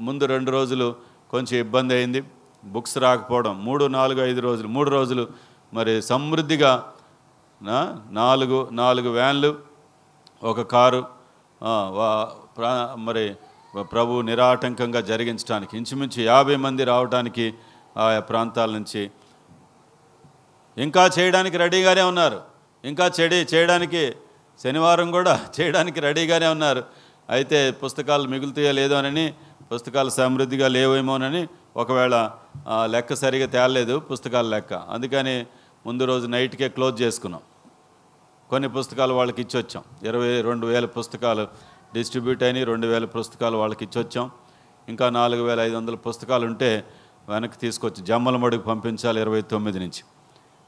ముందు 0.00 0.24
రెండు 0.24 0.50
రోజులు 0.50 0.94
కొంచెం 1.30 1.58
ఇబ్బంది 1.58 1.94
అయింది. 1.94 2.20
బుక్స్ 2.64 2.98
రాకపోవడం 2.98 3.64
మూడు 3.64 3.84
నాలుగు 3.84 4.20
ఐదు 4.26 4.40
రోజులు 4.40 4.68
మూడు 4.68 4.90
రోజులు 4.90 5.28
మరి 5.74 6.02
సమృద్ధిగా 6.02 6.72
నాలుగు 8.10 8.68
నాలుగు 8.72 9.10
వ్యాన్లు 9.10 9.50
ఒక 10.42 10.60
కారు 10.60 11.04
వా- 11.62 12.28
ప్రా- 12.56 12.94
మరి 12.98 13.36
ప్రభు 13.82 14.20
నిరాటంకంగా 14.20 15.00
జరిగించడానికి 15.00 15.76
ఇంచుమించు 15.76 16.22
యాభై 16.22 16.56
మంది 16.56 16.84
రావడానికి 16.84 17.54
ఆయా 17.96 18.20
ప్రాంతాల 18.20 18.70
నుంచి 18.70 19.10
ఇంకా 20.78 21.10
చేయడానికి 21.18 21.56
రెడీగానే 21.56 22.02
ఉన్నారు. 22.02 22.40
ఇంకా 22.84 23.10
చెడి 23.20 23.46
చేయడానికి 23.54 24.14
శనివారం 24.62 25.10
కూడా 25.10 25.40
చేయడానికి 25.60 26.00
రెడీగానే 26.00 26.46
ఉన్నారు. 26.46 26.84
అయితే 27.30 27.70
పుస్తకాలు 27.70 28.28
మిగులుతాయో 28.28 28.72
లేదో 28.72 28.94
అని 28.94 29.34
పుస్తకాలు 29.72 30.10
సమృద్ధిగా 30.10 30.68
లేవేమోనని 30.68 31.48
ఒకవేళ 31.76 32.30
లెక్క 32.84 33.14
సరిగా 33.14 33.46
తేలలేదు 33.46 33.98
పుస్తకాల 33.98 34.46
లెక్క. 34.46 34.74
అందుకని 34.74 35.46
ముందు 35.86 36.04
రోజు 36.04 36.26
నైట్కే 36.26 36.68
క్లోజ్ 36.68 37.02
చేసుకున్నాం. 37.02 37.40
కొన్ని 38.50 38.68
పుస్తకాలు 38.68 39.14
వాళ్ళకి 39.14 39.42
ఇచ్చొచ్చాం. 39.42 39.82
ఇరవై 40.02 40.40
రెండు 40.40 40.66
వేల 40.66 40.86
పుస్తకాలు 40.86 41.48
డిస్ట్రిబ్యూట్ 41.96 42.42
అయినాయి 42.46 42.66
రెండు 42.72 42.86
వేల 42.92 43.06
పుస్తకాలు 43.16 43.56
వాళ్ళకి 43.62 43.82
ఇచ్చొచ్చాం 43.86 44.26
ఇంకా 44.88 45.06
నాలుగు 45.18 45.42
వేల 45.48 45.60
ఐదు 45.60 45.76
వందల 45.76 45.96
పుస్తకాలు 46.06 46.44
ఉంటే 46.50 46.70
వెనక్కి 47.28 47.58
తీసుకొచ్చి 47.64 48.00
జమ్మల 48.08 48.36
మడికి 48.42 48.64
పంపించాలి 48.70 49.18
ఇరవై 49.24 49.42
తొమ్మిది 49.52 49.78
నుంచి. 49.82 50.02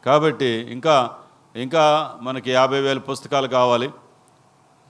కాబట్టి 0.07 0.51
ఇంకా 0.77 0.97
ఇంకా 1.65 1.85
మనకి 2.27 2.51
యాభై 2.59 2.81
వేల 2.87 2.99
పుస్తకాలు 3.11 3.49
కావాలి. 3.59 3.89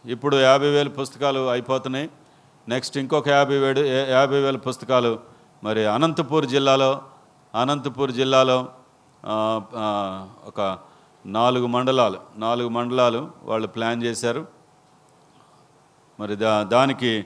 ఇప్పుడు 0.04 0.36
యాభై 0.48 0.70
వేల 0.76 0.88
పుస్తకాలు 0.98 1.40
అయిపోతున్నాయి. 1.54 2.08
నెక్స్ట్ 2.68 2.96
ఇంకొక 3.02 3.28
యాభై 3.28 3.58
వేడు 3.64 3.80
యాభై 4.16 4.40
వేల 4.46 4.58
పుస్తకాలు 4.66 5.12
మరి 5.64 5.82
అనంతపూర్ 5.94 6.46
జిల్లాలో 6.54 6.90
అనంతపూర్ 7.54 8.12
జిల్లాలో 8.20 8.58
ఒక 10.50 10.60
నాలుగు 11.24 11.66
మండలాలు 11.74 12.18
నాలుగు 12.44 12.70
మండలాలు 12.76 13.20
వాళ్ళు 13.50 13.68
ప్లాన్ 13.76 14.00
చేశారు. 14.06 14.42
మరి 16.20 16.36
దా 16.36 16.62
దానికి 16.62 17.24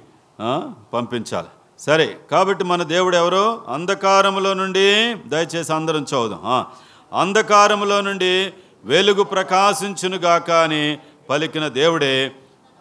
పంపించాలి. 0.95 1.47
సరే 1.79 2.21
కాబట్టి 2.31 2.65
మన 2.65 2.83
దేవుడు 2.83 3.17
ఎవరు? 3.17 3.61
అంధకారములో 3.69 4.55
నుండి 4.55 5.15
దయచేసి 5.15 5.73
అందరం 5.73 6.03
చదువుదాం. 6.03 6.67
అంధకారములో 7.13 8.01
నుండి 8.01 8.53
వెలుగు 8.85 9.23
ప్రకాశించునుగాక 9.23 10.51
అని 10.51 10.99
పలికిన 11.31 11.69
దేవుడే 11.69 12.33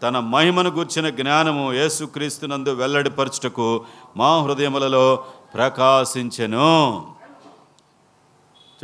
తన 0.03 0.19
మహిమను 0.19 0.69
గూర్చిన 0.69 1.09
జ్ఞానము 1.09 1.73
యేసుక్రీస్తునందు 1.73 2.69
వెల్లడిపరచుటకు 2.69 3.85
మా 4.17 4.41
హృదయములలో 4.41 5.23
ప్రకాశించెను. 5.53 7.07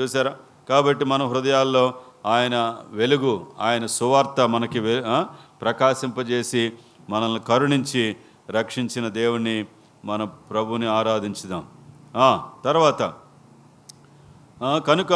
చూసారా 0.01 0.33
కాబట్టి 0.69 1.05
మన 1.05 1.25
హృదయాల్లో 1.27 1.93
ఆయన 2.25 2.75
వెలుగు 2.91 3.47
ఆయన 3.61 3.85
సువార్త 3.85 4.41
మనకి 4.41 4.79
వె- 4.79 5.23
ప్రకాశింపజేసి 5.61 6.73
మనల్ని 7.09 7.41
కరుణించి 7.47 8.03
రక్షించిన 8.49 9.05
దేవుణ్ణి 9.19 9.57
మన 10.05 10.23
ప్రభుని 10.23 10.87
ఆరాధించుదాం. 10.87 11.63
తర్వాత 12.65 13.01
కనుక 14.87 15.13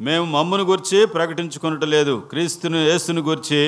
మేము 0.00 0.24
మమ్మను 0.36 0.64
గురించి 0.70 0.98
ప్రకటించుకొనట 1.06 1.84
లేదు 1.94 2.14
క్రీస్తుని 2.30 2.78
యేసుని 2.78 3.22
గురించి 3.28 3.60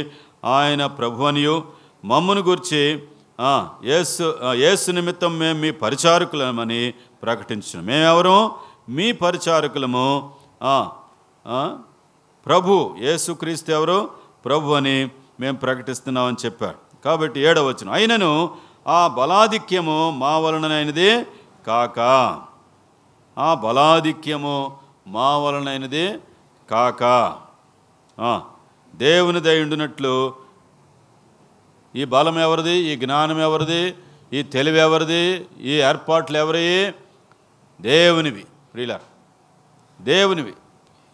ఆయన 0.44 0.82
ప్రభు 0.86 1.28
అనియు 1.30 1.56
మమ్మను 2.04 2.42
గురించి 2.48 2.82
యేసు 3.84 4.24
యేసు 4.62 4.90
నిమిత్తం 4.90 5.32
మేము 5.38 5.58
మీ 5.58 5.70
పరిచారకులమని 5.82 6.82
ప్రకటించిన. 7.22 7.78
మేమెవరు? 7.90 8.38
మీ 8.96 9.06
పరిచారకులము 9.22 10.06
ప్రభు 12.46 12.74
యేసు 13.00 13.32
క్రీస్తు 13.32 13.70
ఎవరు? 13.78 13.98
ప్రభు 14.44 14.76
అని 14.78 14.96
మేము 15.40 15.56
ప్రకటిస్తున్నామని 15.56 16.38
చెప్పారు. 16.44 16.78
కాబట్టి 17.04 17.40
ఏడవచ్చును 17.40 17.92
అయినను 17.92 18.56
ఆ 18.86 19.08
బలాధిక్యము 19.08 20.10
మా 20.10 20.38
వలననైనదే 20.38 21.26
కాక. 21.66 21.98
ఆ 23.38 23.54
బలాధిక్యము 23.54 24.76
మా 25.06 25.38
వలనైనదే 25.38 26.18
కాక. 26.70 27.02
దేవుని 28.94 29.40
దయుండునట్లు 29.40 30.34
ఈ 31.96 32.04
బలం 32.04 32.38
ఎవరిది? 32.38 32.72
ఈ 32.72 32.96
జ్ఞానం 32.96 33.40
ఎవరిది? 33.40 33.94
ఈ 34.32 34.42
తెలివి 34.42 34.78
ఎవరిది? 34.78 35.46
ఈ 35.60 35.70
ఏర్పాట్లు 35.70 36.38
ఎవరి? 36.38 36.94
దేవునివి. 37.80 38.44
ప్రియుల 38.74 38.98
దేవునివి. 40.00 40.54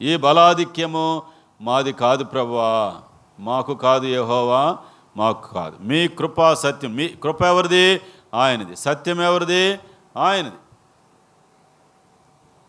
ఈ 0.00 0.16
బలాధిక్యము 0.16 1.22
మాది 1.60 1.92
కాదు 1.92 2.24
ప్రభువా 2.24 2.94
మాకు 3.40 3.74
కాదు 3.74 4.06
యహోవా 4.06 4.78
మాకు 5.16 5.52
కాదు. 5.52 5.76
మీ 5.80 6.08
కృపా 6.08 6.54
సత్యం. 6.54 6.94
మీ 6.94 7.08
కృప 7.08 7.42
ఎవరిది? 7.42 8.00
ఆయనది. 8.34 8.76
సత్యం 8.76 9.22
ఎవరిది? 9.22 9.78
ఆయనది. 10.16 10.54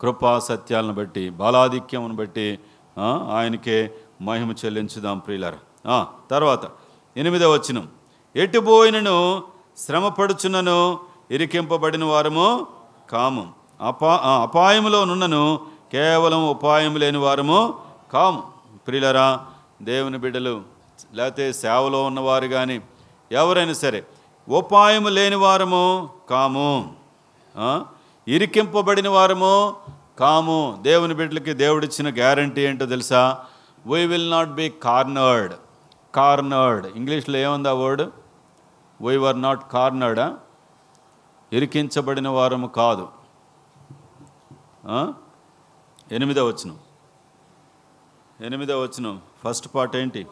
కృపా 0.01 0.39
సత్యాలను 0.39 0.93
బట్టి 0.93 1.29
బాలాధిక్యమును 1.29 2.15
బట్టి 2.15 2.59
ఆయనకే 3.31 3.95
మహిమ 4.21 4.51
చెల్లించుదాం 4.51 5.19
ప్రియులారా. 5.19 5.57
ఆ, 5.87 6.07
తర్వాత 6.31 6.59
ఎనిమిదవ 7.17 7.51
వచనం. 7.53 7.89
ఎటుపోయినను 8.35 9.43
శ్రమపడుచున్నను 9.77 10.99
ఇరికింపబడిన 11.31 12.03
వారము 12.03 12.67
కాము. 13.11 13.53
అపా 13.81 14.19
ఆ, 14.23 14.41
అపాయములో 14.41 15.05
నున్నను 15.05 15.59
కేవలం 15.91 16.49
ఉపాయం 16.49 16.95
లేని 16.95 17.17
వారము 17.17 17.79
కాము. 18.13 18.43
ప్రియులరా 18.87 19.45
దేవుని 19.81 20.17
బిడ్డలు 20.17 20.74
లేకపోతే 21.13 21.53
సేవలో 21.53 22.03
ఉన్నవారు 22.03 22.47
కానీ 22.47 22.81
ఎవరైనా 23.31 23.73
సరే 23.73 24.03
ఉపాయము 24.49 25.09
లేని 25.09 25.35
వారము 25.35 26.09
కాము 26.29 26.95
ఇరికింపబడిన 28.27 29.09
వారము 29.09 29.75
కాము. 30.19 30.79
దేవుని 30.81 31.13
బిడ్డలకి 31.13 31.53
దేవుడిచ్చిన 31.53 32.15
గ్యారంటీ 32.15 32.61
ఏంటో 32.61 32.85
తెలుసా? 32.85 33.45
We 33.87 34.05
will 34.05 34.31
not 34.31 34.49
be 34.49 34.69
cornered 34.69 35.53
cornered 36.15 36.87
ఇంగ్లీష్లో 36.87 37.37
ఏముంది 37.37 37.69
ఆ 37.69 37.73
వర్డ్? 37.73 38.01
వీ 39.01 39.17
వర్ 39.17 39.41
నాట్ 39.41 39.71
కార్నర్డా 39.71 40.37
ఇరికించబడిన 41.53 42.27
వారము 42.27 42.67
కాదు. 42.67 43.07
ఆ? 44.87 45.13
ఎనిమిదో 46.11 46.47
వచ్చును 46.47 46.77
ఎనిమిదో 48.41 48.81
వచ్చును 48.81 49.19
ఫస్ట్ 49.43 49.67
పార్ట్ 49.75 49.95
ఏంటి? 49.95 50.27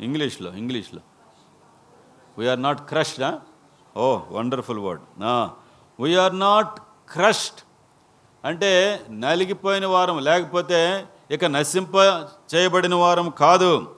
ఇంగ్లీష్లో 0.00 0.52
ఇంగ్లీష్లో. 0.52 1.00
We are 2.38 2.62
not 2.62 2.80
crushed 2.80 3.34
oh 3.98 4.20
wonderful 4.30 4.78
word 4.78 5.02
we are 6.02 6.38
not 6.38 6.80
crushed 7.08 7.60
అంటే 8.44 9.00
నలిగిపోయిన 9.10 9.86
వారం 9.86 10.18
లేకపోతే 10.18 11.08
ఇక 11.30 11.44
నశింప 11.44 11.94
చేయబడిన 12.54 12.94
వారం 12.94 13.30
కాదు. 13.30 13.94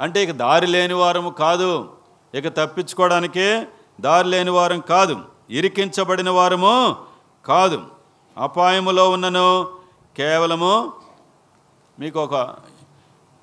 అంటే 0.00 0.22
ఇక 0.22 0.30
దారి 0.30 0.66
లేని 0.66 0.94
వారము 0.94 1.30
కాదు. 1.30 1.96
ఇక 2.34 2.48
తప్పించుకోవడానికి 2.48 3.62
దారి 4.00 4.28
లేని 4.28 4.50
వారం 4.50 4.80
కాదు. 4.80 5.18
ఇరికించబడిన 5.50 6.30
వారము 6.30 6.96
కాదు. 7.44 7.82
అపాయములో 8.38 9.10
ఉన్నను. 9.10 9.68
కేవలము 10.16 10.92
మీకు 11.98 12.20
ఒక 12.20 12.34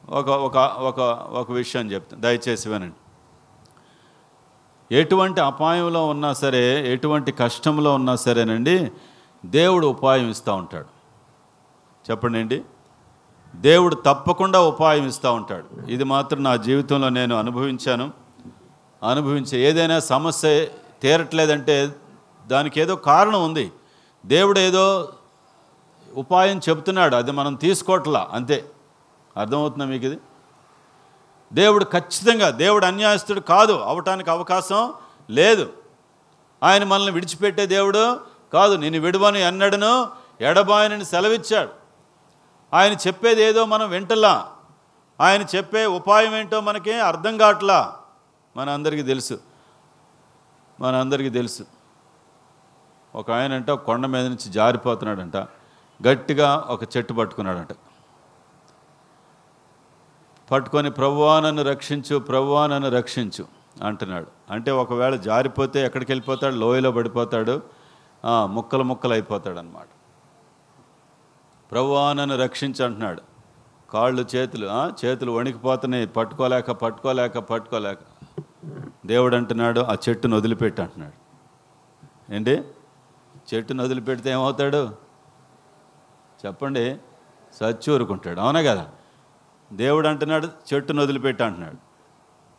ఒక 0.10 0.30
ఒక 0.30 0.58
ఒక 0.58 1.00
ఒక 1.32 1.52
విషయం 1.52 1.92
చెప్తాను 1.92 2.22
దయచేసి 2.22 2.70
వినండి. 2.70 2.96
ఎటువంటి 4.96 5.42
అపాయంలో 5.42 6.08
ఉన్నా 6.08 6.34
సరే 6.34 6.94
ఎటువంటి 6.94 7.32
కష్టంలో 7.32 7.94
ఉన్నా 7.94 8.16
సరేనండి 8.16 8.92
దేవుడు 9.46 9.88
ఉపాయం 9.88 10.30
ఇస్తూ 10.30 10.56
ఉంటాడు. 10.56 10.86
చెప్పండి 12.12 12.40
అండి. 12.40 12.62
దేవుడు 13.56 13.96
తప్పకుండా 13.96 14.62
ఉపాయం 14.62 15.08
ఇస్తూ 15.08 15.34
ఉంటాడు. 15.34 15.92
ఇది 15.92 16.04
మాత్రం 16.04 16.44
నా 16.44 16.56
జీవితంలో 16.56 17.10
నేను 17.10 17.36
అనుభవించాను. 17.36 18.12
అనుభవించే 19.10 19.60
ఏదైనా 19.60 20.00
సమస్య 20.00 20.68
తీరట్లేదంటే 21.02 21.96
దానికి 22.48 22.82
ఏదో 22.82 22.96
కారణం 22.96 23.44
ఉంది. 23.44 23.72
దేవుడు 24.26 24.60
ఏదో 24.60 25.14
ఉపాయం 26.16 26.62
చెబుతున్నాడు 26.70 27.16
అది 27.16 27.32
మనం 27.32 27.56
తీసుకోవట్లా 27.56 28.30
అంతే. 28.34 28.72
అర్థమవుతుందా 29.38 29.86
మీకు 29.86 30.06
ఇది 30.06 30.18
దేవుడు 31.54 31.86
ఖచ్చితంగా 31.86 32.50
దేవుడు 32.50 32.86
అన్యాయస్తుడు 32.86 33.40
కాదు 33.40 33.74
అవటానికి 33.74 34.30
అవకాశం 34.30 34.94
లేదు. 35.30 35.74
ఆయన 36.64 36.84
మనల్ని 36.84 37.12
విడిచిపెట్టే 37.12 37.66
దేవుడు 37.66 38.20
కాదు. 38.54 38.76
నేను 38.76 39.00
విడువను 39.00 39.38
ఎన్నడను 39.38 40.10
ఎడబాయనని 40.42 41.06
సెలవిచ్చాడు. 41.06 41.70
ఆయన 42.74 42.94
చెప్పేది 42.94 43.44
ఏదో 43.44 43.66
మనం 43.66 43.90
వింటలా. 43.90 44.52
ఆయన 45.22 45.46
చెప్పే 45.56 45.86
ఉపాయం 45.86 46.36
ఏంటో 46.36 46.62
మనకి 46.62 46.94
అర్థం 46.94 47.38
కావట్లా. 47.38 47.96
మన 48.58 48.70
అందరికీ 48.70 49.02
తెలుసు. 49.02 49.40
మన 50.80 50.96
అందరికీ 50.96 51.30
తెలుసు. 51.30 51.64
ఒక 53.16 53.32
ఆయన 53.32 53.54
అంట 53.54 53.72
ఒక 53.72 53.82
కొండ 53.82 54.06
మీద 54.06 54.26
నుంచి 54.26 54.52
జారిపోతున్నాడంట. 54.52 55.38
గట్టిగా 56.08 56.68
ఒక 56.70 56.98
చెట్టు 56.98 57.14
పట్టుకున్నాడంట. 57.14 57.68
పట్టుకొని 60.52 60.92
ప్రభువా 60.92 61.40
నన్ను 61.40 61.64
రక్షించు 61.64 62.18
ప్రభువా 62.18 62.68
నన్ను 62.68 62.90
రక్షించు 62.90 63.46
అంటున్నాడు. 63.84 64.28
అంటే 64.52 64.72
ఒకవేళ 64.72 65.16
జారిపోతే 65.16 65.86
ఎక్కడికి 65.86 66.12
వెళ్ళిపోతాడు? 66.12 66.56
లోయలో 66.56 66.92
పడిపోతాడు. 66.92 67.62
ముక్కలు 68.26 68.84
ముక్కలు 68.84 69.14
అయిపోతాడు 69.14 69.60
అనమాట 69.60 69.88
ప్రభువా 71.72 72.14
నన్ను 72.14 72.38
రక్షించు 72.38 72.86
అంటున్నాడు. 72.86 73.22
కాళ్ళు 73.90 74.26
చేతులు 74.36 74.70
చేతులు 75.06 75.32
వణికిపోతున్నాయి. 75.32 76.08
పట్టుకోలేక 76.08 76.72
పట్టుకోలేక 76.72 77.38
పట్టుకోలేక. 77.38 77.98
దేవుడు 79.06 79.36
అంటున్నాడు 79.36 79.80
ఆ 79.80 79.96
చెట్టును 80.10 80.38
వదిలిపెట్టి 80.38 80.82
అంటున్నాడు. 80.82 81.30
ఏంటి? 82.34 82.62
చెట్టును 83.54 83.84
వదిలిపెడితే 83.84 84.32
ఏమవుతాడు? 84.32 84.90
చెప్పండి. 86.46 86.98
సచ్చూరుకుంటాడు 87.54 88.40
అవునా 88.40 88.62
కదా? 88.62 88.90
దేవుడు 89.72 90.08
అంటున్నాడు 90.08 90.48
చెట్టును 90.70 91.02
వదిలిపెట్టి 91.02 91.44
అంటున్నాడు. 91.44 91.78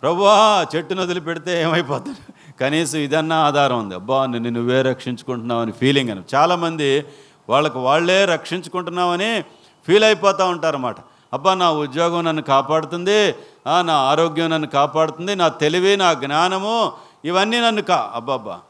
ప్రభువా 0.03 0.67
చెట్టును 0.77 1.03
వదిలిపెడితే 1.03 1.63
ఏమైపోతాడు 1.63 2.21
కనీసం 2.61 2.99
ఇదన్నా 2.99 3.37
ఆధారం 3.47 3.79
ఉంది. 3.79 3.95
అబ్బా 3.95 4.27
నిన్ను 4.27 4.51
నువ్వే 4.51 4.83
రక్షించుకుంటున్నావు 4.83 5.63
అని 5.63 5.73
ఫీలింగ్ 5.73 6.11
అని. 6.11 6.23
చాలామంది 6.35 7.07
వాళ్ళకు 7.49 7.79
వాళ్ళే 7.81 8.25
రక్షించుకుంటున్నామని 8.25 9.45
ఫీల్ 9.87 10.05
అయిపోతూ 10.05 10.47
ఉంటారన్నమాట. 10.47 10.97
అబ్బా 11.33 11.55
నా 11.55 11.73
ఉద్యోగం 11.73 12.25
నన్ను 12.25 12.43
కాపాడుతుంది 12.43 13.35
నా 13.89 13.97
ఆరోగ్యం 14.13 14.51
నన్ను 14.51 14.69
కాపాడుతుంది 14.69 15.35
నా 15.35 15.49
తెలివి 15.49 15.97
నా 15.97 16.13
జ్ఞానము 16.13 16.93
ఇవన్నీ 17.25 17.61
నన్ను 17.61 17.83
కా 17.83 18.11
అబ్బాబ్బా 18.15 18.61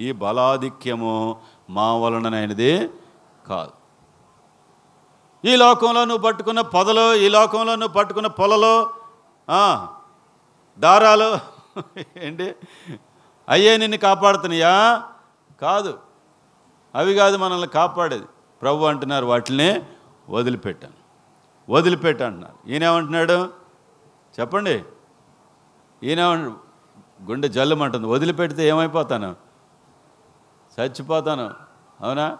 ఈ 0.00 0.12
బలాధిక్యము 0.12 1.36
మా 1.70 1.94
వలననైనది 1.94 2.88
కాదు. 3.46 3.72
ఈ 5.44 5.56
లోకంలో 5.56 6.04
నువ్వు 6.04 6.22
పట్టుకున్న 6.22 6.60
పొదలు 6.60 7.14
ఈ 7.14 7.28
లోకంలో 7.28 7.76
నువ్వు 7.76 7.94
పట్టుకున్న 7.94 8.26
పొలలో 8.26 8.90
దారాలు 10.78 11.38
ఏంటి? 12.16 12.54
అయ్యే 13.48 13.76
నిన్ను 13.76 13.98
కాపాడుతున్నాయా? 13.98 15.02
కాదు. 15.60 15.98
అవి 16.94 17.14
కాదు 17.14 17.36
మనల్ని 17.36 17.68
కాపాడేది. 17.68 18.24
ప్రభు 18.62 18.84
అంటున్నారు 18.84 19.26
వాటిని 19.26 19.82
వదిలిపెట్టాను. 20.30 20.94
వదిలిపెట్ట 21.72 22.22
అంటున్నారు. 22.22 22.70
ఈయనేమంటున్నాడు 22.70 23.52
చెప్పండి. 24.40 24.84
ఈయన 26.02 26.20
గుండె 27.30 27.48
జల్లుమంటుంది. 27.48 28.06
వదిలిపెడితే 28.06 28.68
ఏమైపోతాను? 28.68 29.36
చచ్చిపోతాను. 30.80 31.50
అవునా? 32.00 32.38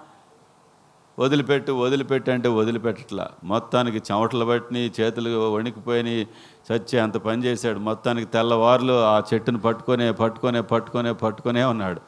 వదిలిపెట్టు 1.19 1.73
వదిలిపెట్టు 1.73 2.31
అంటే 2.31 2.49
వదిలిపెట్టట్లా. 2.49 3.31
మొత్తానికి 3.45 3.99
చెమటలు 3.99 4.45
పట్టినాయి 4.45 4.93
చేతులు 5.01 5.51
వణికిపోయినాయి 5.51 6.29
చచ్చి 6.73 6.99
అంత 6.99 7.17
పని 7.17 7.45
చేశాడు. 7.45 7.79
మొత్తానికి 7.79 8.31
తెల్లవారులు 8.31 9.05
ఆ 9.05 9.23
చెట్టును 9.35 9.59
పట్టుకొనే 9.59 10.13
పట్టుకొనే 10.13 10.61
పట్టుకొనే 10.61 11.13
పట్టుకొనే 11.13 11.65
ఉన్నాడు. 11.65 12.01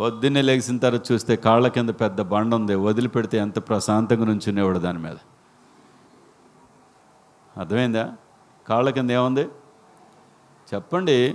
పొద్దున్నే 0.00 0.42
లెగిసిన 0.42 0.78
తర్వాత 0.78 1.12
చూస్తే 1.12 1.36
కాళ్ళ 1.36 1.68
కింద 1.68 1.90
పెద్ద 1.90 2.20
బండ 2.20 2.54
ఉంది. 2.54 2.74
వదిలిపెడితే 2.74 3.38
ఎంత 3.38 3.68
ప్రశాంతంగా 3.68 4.24
నుంచునేవాడు 4.24 4.78
దాని 4.78 4.98
మీద. 4.98 5.16
అర్థమైందా? 7.58 8.12
కాళ్ళ 8.68 8.90
కింద 8.90 9.10
ఏముంది? 9.10 9.48
చెప్పండి. 10.74 11.34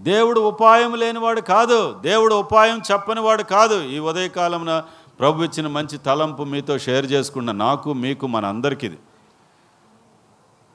దేవుడు 0.00 0.40
ఉపాయం 0.40 0.94
లేనివాడు 0.94 1.40
కాదు. 1.40 1.98
దేవుడు 2.00 2.34
ఉపాయం 2.34 2.82
చెప్పనివాడు 2.92 3.42
కాదు. 3.42 3.82
ఈ 3.82 3.98
ఉదయకాలంలో 3.98 4.82
ప్రభు 5.20 5.44
ఇచ్చిన 5.44 5.66
మంచి 5.66 5.98
తలంపు 5.98 6.44
మీతో 6.44 6.78
షేర్ 6.78 7.12
చేసుకున్న 7.12 7.52
నాకు 7.52 7.92
మీకు 7.92 8.26
మన 8.26 8.46
అందరికీ 8.46 8.86
ఇది. 8.86 8.98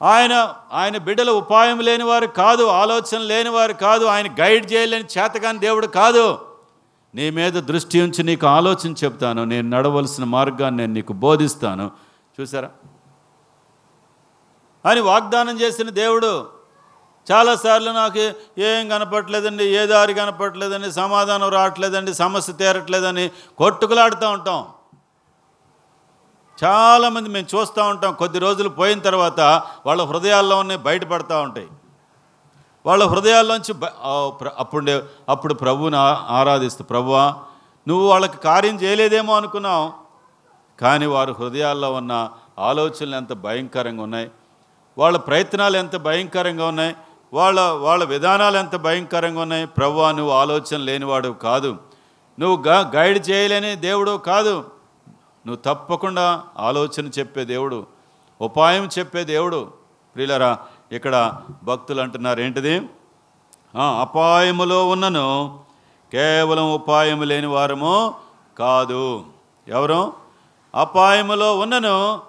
ఆయన 0.02 0.54
ఆయన 0.72 0.96
బిడ్డల 0.96 1.30
ఉపాయం 1.30 1.80
లేనివారు 1.80 2.26
కాదు 2.26 2.62
ఆలోచన 2.62 3.18
లేనివారు 3.18 3.72
కాదు 3.72 4.04
ఆయన 4.04 4.32
గైడ్ 4.40 4.72
చేయలేని 4.72 5.04
చేతగాని 5.18 5.58
దేవుడు 5.58 5.86
కాదు. 5.86 6.38
నీ 7.14 7.30
మీద 7.30 7.52
దృష్టి 7.52 8.00
ఉంచి 8.00 8.22
నీకు 8.22 8.46
ఆలోచన 8.46 8.92
చెప్తాను 9.04 9.44
నేను 9.44 9.70
నడవలసిన 9.70 10.24
మార్గాన్ని 10.24 10.82
నేను 10.82 10.92
నీకు 10.92 11.12
బోధిస్తాను. 11.12 11.90
చూసారా? 12.40 12.70
అని 14.86 15.00
వాగ్దానం 15.00 15.60
చేసిన 15.60 15.90
దేవుడు 15.90 16.55
చాలాసార్లు 17.30 17.90
నాకు 17.90 18.24
ఏం 18.58 18.88
కనపట్లేదండి 18.88 19.64
ఏ 19.64 19.86
దారి 19.86 20.14
కనపట్లేదండి 20.14 20.92
సమాధానం 20.92 21.48
రావట్లేదండి 21.48 22.14
సమస్య 22.14 22.52
తీరట్లేదని 22.52 23.24
కొట్టుకులాడుతూ 23.58 24.26
ఉంటాం. 24.30 24.60
చాలామంది 26.58 27.28
మేము 27.28 27.46
చూస్తూ 27.54 27.82
ఉంటాం 27.88 28.12
కొద్ది 28.14 28.38
రోజులు 28.38 28.68
పోయిన 28.68 28.98
తర్వాత 28.98 29.40
వాళ్ళ 29.86 30.02
హృదయాల్లోనే 30.02 30.76
బయటపడతా 30.76 31.40
ఉంటాయి. 31.40 31.68
వాళ్ళ 32.86 33.04
హృదయాల్లోంచి 33.04 33.72
అప్పుడు 34.58 34.92
అప్పుడు 35.28 35.54
ప్రభువుని 35.54 35.96
ఆరాధిస్తూ 36.28 36.84
ప్రభువా 36.84 37.34
నువ్వు 37.88 38.06
వాళ్ళకి 38.08 38.38
కార్యం 38.38 38.76
చేయలేదేమో 38.82 39.36
అనుకున్నావు 39.36 39.92
కానీ 40.80 41.06
వారి 41.06 41.32
హృదయాల్లో 41.32 41.92
ఉన్న 41.92 42.12
ఆలోచనలు 42.58 43.16
ఎంత 43.16 43.32
భయంకరంగా 43.32 44.02
ఉన్నాయి 44.02 44.30
వాళ్ళ 44.98 45.16
ప్రయత్నాలు 45.18 45.76
ఎంత 45.76 45.96
భయంకరంగా 45.96 46.66
ఉన్నాయి 46.68 46.96
వాళ్ళ 47.32 47.60
వాళ్ళ 47.60 48.04
విధానాలు 48.04 48.56
ఎంత 48.56 48.76
భయంకరంగా 48.76 49.40
ఉన్నాయి? 49.40 49.66
ప్రభు 49.66 50.10
నువ్వు 50.10 50.30
ఆలోచన 50.30 50.76
లేనివాడు 50.76 51.28
కాదు. 51.28 51.76
నువ్వు 52.40 52.64
గ 52.64 52.68
గైడ్ 52.68 53.30
చేయలేని 53.30 53.76
దేవుడు 53.76 54.16
కాదు. 54.16 54.70
నువ్వు 55.46 55.56
తప్పకుండా 55.56 56.42
ఆలోచన 56.58 57.06
చెప్పే 57.06 57.44
దేవుడు. 57.44 57.86
ఉపాయం 58.40 58.88
చెప్పే 58.98 59.24
దేవుడు. 59.24 59.68
ప్రియులరా 60.14 60.58
ఇక్కడ 60.92 61.32
భక్తులు 61.64 62.00
అంటున్నారు 62.00 62.40
ఏంటిది? 62.40 62.88
అపాయములో 64.00 64.88
ఉన్నను 64.88 65.60
కేవలం 66.12 66.74
ఉపాయం 66.74 67.22
లేని 67.22 67.46
వారము 67.46 68.14
కాదు. 68.58 69.24
ఎవరు? 69.68 70.12
అపాయములో 70.74 71.58
ఉన్నను 71.58 72.20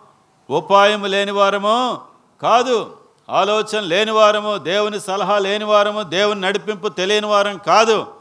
ఉపాయం 0.50 1.04
లేని 1.04 1.32
వారము 1.32 1.98
కాదు. 2.42 2.97
ఆలోచన 3.30 3.80
లేని 3.80 4.12
వారము 4.12 4.58
దేవుని 4.58 5.00
సలహా 5.00 5.40
లేని 5.40 5.66
వారము 5.66 6.04
దేవుని 6.04 6.42
నడిపింపు 6.42 6.88
తెలియని 6.88 7.26
వారం 7.26 7.58
కాదు. 7.58 8.14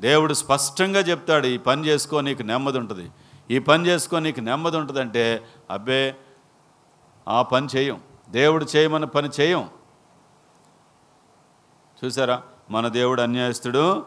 దేవుడు 0.00 0.34
స్పష్టంగా 0.34 1.00
చెప్తాడు 1.00 1.46
ఈ 1.46 1.58
పని 1.58 1.86
చేసుకో 1.86 2.20
నీకు 2.20 2.42
నెమ్మది 2.42 2.78
ఉంటుంది. 2.78 3.10
ఈ 3.50 3.58
పని 3.58 3.86
చేసుకో 3.86 4.18
నీకు 4.18 4.40
నెమ్మది 4.40 4.76
ఉంటుందంటే 4.76 5.48
అబ్బే 5.70 6.16
ఆ 7.28 7.42
పని 7.42 7.68
చేయం. 7.76 8.00
దేవుడు 8.30 8.66
చేయమన్న 8.76 9.04
పని 9.04 9.28
చేయం. 9.40 9.70
చూసారా? 12.04 12.42
మన 12.70 12.88
దేవుడు 12.88 13.22
అన్యాయస్తుడు 13.22 14.06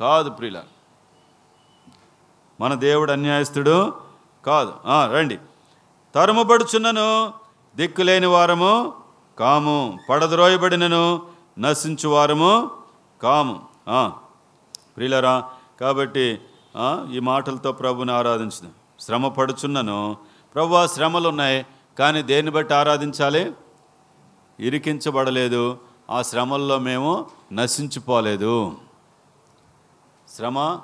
కాదు 0.00 0.30
ప్రియుల 0.30 0.62
మన 2.60 2.74
దేవుడు 2.74 3.12
అన్యాయస్తుడు 3.12 3.92
కాదు. 4.46 4.74
రండి. 4.86 5.38
తరుముబడుచున్నను 6.14 7.32
దిక్కులేని 7.78 8.26
వారము 8.26 8.92
కాము 9.38 9.98
పడద్రోయబడినను 10.08 11.22
నశించు 11.58 12.08
వారము 12.08 12.70
కాము 13.22 13.60
ప్రియులరా 14.96 15.34
కాబట్టి 15.80 16.40
ఈ 17.12 17.18
మాటలతో 17.18 17.72
ప్రభుని 17.72 18.12
ఆరాధించిన 18.12 18.66
శ్రమ 19.00 19.28
పడుచున్నను. 19.28 20.16
ప్రభు 20.54 20.86
శ్రమలు 20.86 21.28
ఉన్నాయి 21.28 21.66
కానీ 21.98 22.22
దేన్ని 22.22 22.52
బట్టి 22.52 22.74
ఆరాధించాలి? 22.74 23.52
ఇరికించబడలేదు. 24.60 25.78
ఆ 26.10 26.22
శ్రమల్లో 26.22 26.78
మేము 26.78 27.12
నశించిపోలేదు. 27.52 28.56
శ్రమ 30.36 30.80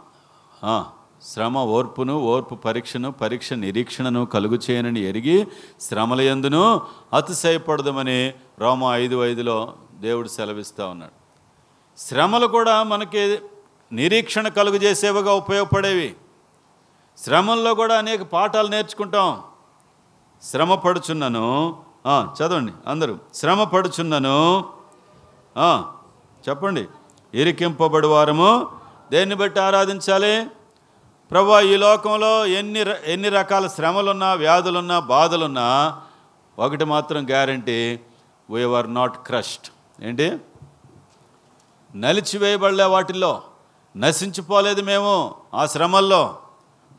శ్రమ 1.24 1.58
ఓర్పును 1.58 2.14
ఓర్పు 2.20 2.54
పరీక్షను 2.54 3.10
పరీక్ష 3.12 3.52
నిరీక్షణను 3.52 4.26
కలుగు 4.26 4.58
చేయనని 4.66 5.00
ఎరిగి 5.00 5.46
శ్రమలయందును 5.80 6.64
అతిశయపడదమని 7.12 8.34
రోమ 8.58 8.84
ఐదు 8.84 9.16
ఐదులో 9.30 9.56
దేవుడు 10.00 10.28
సెలవిస్తూ 10.28 10.88
ఉన్నాడు. 10.88 11.16
శ్రమలు 12.00 12.46
కూడా 12.46 12.82
మనకి 12.82 13.38
నిరీక్షణ 13.92 14.48
కలుగు 14.48 14.76
చేసేవిగా 14.76 15.32
ఉపయోగపడేవి. 15.34 16.10
శ్రమల్లో 17.18 17.74
కూడా 17.74 17.94
అనేక 17.98 18.22
పాఠాలు 18.22 18.68
నేర్చుకుంటాం. 18.68 19.42
శ్రమ 20.42 20.74
పడుచున్నను 20.74 21.46
చదవండి 22.36 22.72
అందరూ. 22.86 23.14
శ్రమ 23.34 23.64
పడుచున్నను 23.64 24.36
చెప్పండి. 26.48 26.84
ఇరికింపబడి 27.34 28.06
వారము 28.06 28.50
దేన్ని 29.12 29.34
బట్టి 29.34 29.60
ఆరాధించాలి? 29.60 30.34
ప్రభా 31.34 31.60
ఈ 31.60 31.76
లోకంలో 31.76 32.46
ఎన్ని 32.46 32.84
ఎన్ని 33.06 33.28
రకాల 33.28 33.66
శ్రమలున్నా 33.66 34.32
వ్యాధులున్నా 34.32 34.98
బాధలున్నా 34.98 36.00
ఒకటి 36.58 36.84
మాత్రం 36.84 37.26
గ్యారంటీ 37.26 38.00
వీఆర్ 38.50 38.94
నాట్ 38.94 39.16
క్రష్డ్ 39.16 39.68
ఏంటి? 40.04 40.38
నలిచివేయబడలే 41.96 42.84
వాటిల్లో. 42.84 43.42
నశించిపోలేదు 43.96 44.82
మేము 44.82 45.34
ఆ 45.54 45.66
శ్రమల్లో. 45.66 46.38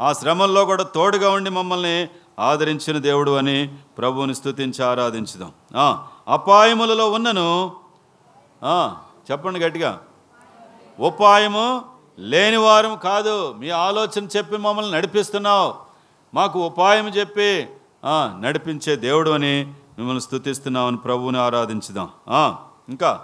ఆ 0.02 0.13
శ్రమల్లో 0.13 0.65
కూడా 0.65 0.84
తోడుగా 0.84 1.30
ఉండి 1.30 1.50
మమ్మల్ని 1.50 2.08
ఆదరించిన 2.39 2.98
దేవుడు 2.98 3.32
అని 3.32 3.76
ప్రభువుని 3.98 4.36
స్తుతించి 4.36 4.86
ఆరాధించుదాం. 4.86 5.52
అపాయములలో 6.28 7.12
ఉన్నను. 7.12 7.71
చెప్పండి 9.32 9.60
గట్టిగా. 9.60 10.00
ఉపాయము 11.00 11.95
లేని 12.19 12.58
వారం 12.58 12.97
కాదు. 13.04 13.56
మీ 13.60 13.69
ఆలోచన 13.69 14.28
చెప్పి 14.38 14.58
మమ్మల్ని 14.58 14.91
నడిపిస్తున్నావు. 14.91 15.73
మాకు 16.34 16.65
ఉపాయం 16.65 17.08
చెప్పి 17.08 17.67
నడిపించే 18.41 18.95
దేవుడు 18.95 19.30
అని 19.30 19.71
మిమ్మల్ని 19.97 20.21
స్థుతిస్తున్నామని 20.21 20.97
ప్రభువుని 20.97 21.38
ఆరాధించుదాం. 21.38 22.10
ఇంకా 22.89 23.19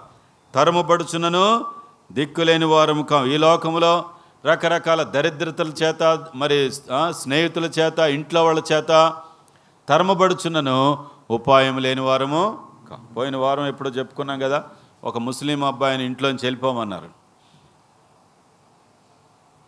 తరముపడుచున్నను 0.54 1.64
దిక్కులేని 2.12 2.64
వారము 2.64 3.02
కా 3.02 3.24
ఈ 3.24 3.36
లోకములో 3.36 4.04
రకరకాల 4.46 5.02
దరిద్రతల 5.02 5.68
చేత 5.68 6.02
మరి 6.34 6.70
స్నేహితుల 7.10 7.64
చేత 7.64 7.98
ఇంట్లో 7.98 8.44
వాళ్ళ 8.44 8.62
చేత 8.72 9.12
తరమబడుచున్నను 9.88 11.04
ఉపాయం 11.30 11.78
లేని 11.78 12.00
వారము 12.00 12.58
పోయిన 13.16 13.36
వారం 13.36 13.66
ఎప్పుడో 13.66 13.90
చెప్పుకున్నాం 13.90 14.38
కదా 14.38 14.64
ఒక 15.04 15.18
ముస్లిం 15.18 15.64
అబ్బాయిని 15.64 16.04
ఇంట్లోంచి 16.04 16.38
వెళ్ళిపోమన్నారు. 16.42 17.21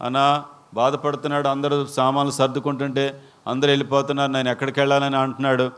అనా 0.05 0.45
బాధపడుతున్నాడు 0.75 1.49
అందరూ 1.49 1.87
సామాన్లు 1.87 2.33
సర్దుకుంటుంటే 2.33 3.23
అందరూ 3.47 3.71
వెళ్ళిపోతున్నారు 3.71 4.33
నేను 4.33 4.49
ఎక్కడికి 4.49 4.81
వెళ్ళాలని 4.81 5.17
అంటున్నాడు. 5.17 5.71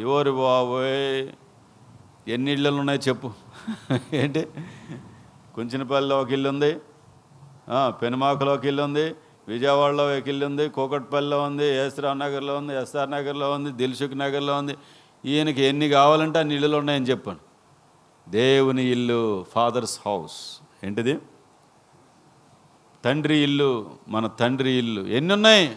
ఎవరు 0.00 0.30
బాబోయ్? 0.30 1.28
ఎన్ని 2.28 2.52
ఇళ్ళు 2.52 2.70
ఉన్నాయి 2.70 3.00
చెప్పు. 3.08 3.30
ఏంటి? 4.14 4.46
కుంచినపల్లిలో 5.54 6.20
ఒక 6.20 6.30
ఇల్లు 6.30 6.48
ఉంది. 6.48 6.76
పెనుమాకలో 7.86 8.54
ఒక 8.54 8.64
ఇల్లు 8.64 8.82
ఉంది. 8.82 9.14
విజయవాడలో 9.48 10.04
ఒక 10.06 10.28
ఇల్లు 10.28 10.46
ఉంది. 10.46 10.68
కూకట్పల్లిలో 10.68 11.42
ఉంది. 11.42 11.64
ఏసరావు 11.64 12.14
నగర్లో 12.14 12.56
ఉంది. 12.56 12.76
ఎస్ఆర్ 12.76 13.10
నగర్లో 13.10 13.52
ఉంది. 13.52 13.72
దిల్సుఖ్ 13.72 14.18
నగర్లో 14.18 14.58
ఉంది. 14.58 14.76
ఈయనకి 15.24 15.62
ఎన్ని 15.62 15.88
కావాలంటే 15.88 16.38
అన్ని 16.38 16.54
ఇళ్ళు 16.54 16.76
ఉన్నాయని 16.76 17.06
చెప్పాను. 17.06 17.38
దేవుని 18.30 18.82
ఇల్లు 18.82 19.44
ఫాదర్స్ 19.54 20.00
హౌస్. 20.06 20.60
ఏంటిది? 20.84 21.18
తండ్రి 23.04 23.38
ఇల్లు 23.38 23.90
మన 24.08 24.26
తండ్రి 24.26 24.72
ఇల్లు. 24.72 25.00
ఎన్ని 25.00 25.34
ఉన్నాయి 25.34 25.76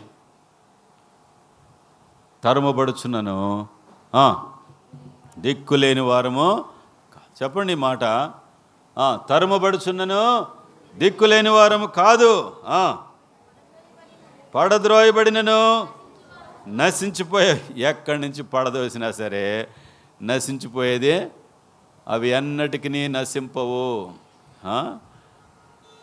తరుమబడుచున్నాను. 2.43 3.67
దిక్కు 4.15 4.51
దిక్కులేని 5.37 6.01
వారము 6.01 6.65
చెప్పండి 7.43 7.75
మాట. 7.75 8.03
ఆ, 8.97 9.19
దిక్కు 9.29 10.47
దిక్కులేని 10.97 11.49
వారము 11.49 11.85
కాదు. 11.85 12.55
పడద్రోయబడినను 14.55 15.87
నశించిపోయే 16.67 17.65
ఎక్కడి 17.77 18.21
నుంచి 18.21 18.43
పడదోసినా 18.43 19.11
సరే 19.11 19.67
నశించిపోయేది 20.23 21.27
అవి 22.07 22.29
ఎన్నటికి 22.29 23.07
నశింపవు. 23.07 24.13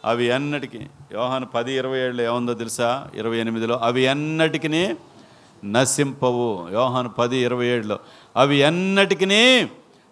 అవి 0.04 0.24
ఎన్నటికి 0.24 0.90
యోహాను 1.12 1.46
పది 1.46 1.72
ఇరవై 1.72 1.98
ఏళ్ళు 1.98 2.22
ఏముందో 2.22 2.55
తెలుసా? 2.55 3.11
ఇరవై 3.14 3.38
ఎనిమిదిలో 3.38 3.77
అవి 3.79 4.03
ఎన్నటికీ 4.12 4.96
నశింపవు. 5.64 6.68
యోహాను 6.72 7.09
పది 7.09 7.37
ఇరవై 7.46 7.66
ఏడులో 7.66 7.98
అవి 8.37 8.57
ఎన్నటికీ 8.68 9.27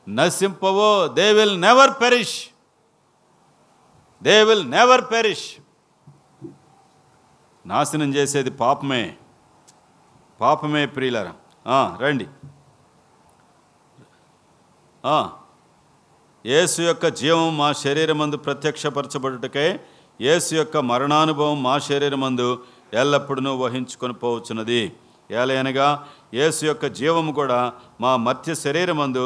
నశింపవు. 0.08 0.90
They 1.14 1.32
will 1.32 1.60
never 1.60 1.90
perish 2.02 2.38
they 4.22 4.44
will 4.44 4.66
never 4.70 5.04
perish 5.12 5.48
నాశనం 7.66 8.14
చేసేది 8.14 8.50
పాపమే. 8.50 9.04
పాపమే 10.40 10.86
ప్రియులరా. 10.86 11.34
రండి. 12.02 12.26
యేసు 16.46 16.82
యొక్క 16.82 17.06
జీవం 17.20 17.56
మా 17.56 17.72
శరీరమందు 17.72 18.36
ప్రత్యక్షపరచబడుటకై 18.36 19.70
యేసు 20.20 20.54
యొక్క 20.54 20.76
మరణానుభవం 20.84 21.62
మా 21.62 21.78
శరీరమందు 21.80 22.48
ఎల్లప్పుడూ 22.94 23.50
వహించుకొని 23.56 24.14
పోవచ్చున్నది. 24.14 24.80
ఏలయనగా 25.30 25.88
యేసు 26.34 26.66
యొక్క 26.66 26.86
జీవము 26.94 27.32
కూడా 27.32 27.58
మా 28.00 28.16
మత్య 28.18 28.54
శరీరమందు 28.56 29.24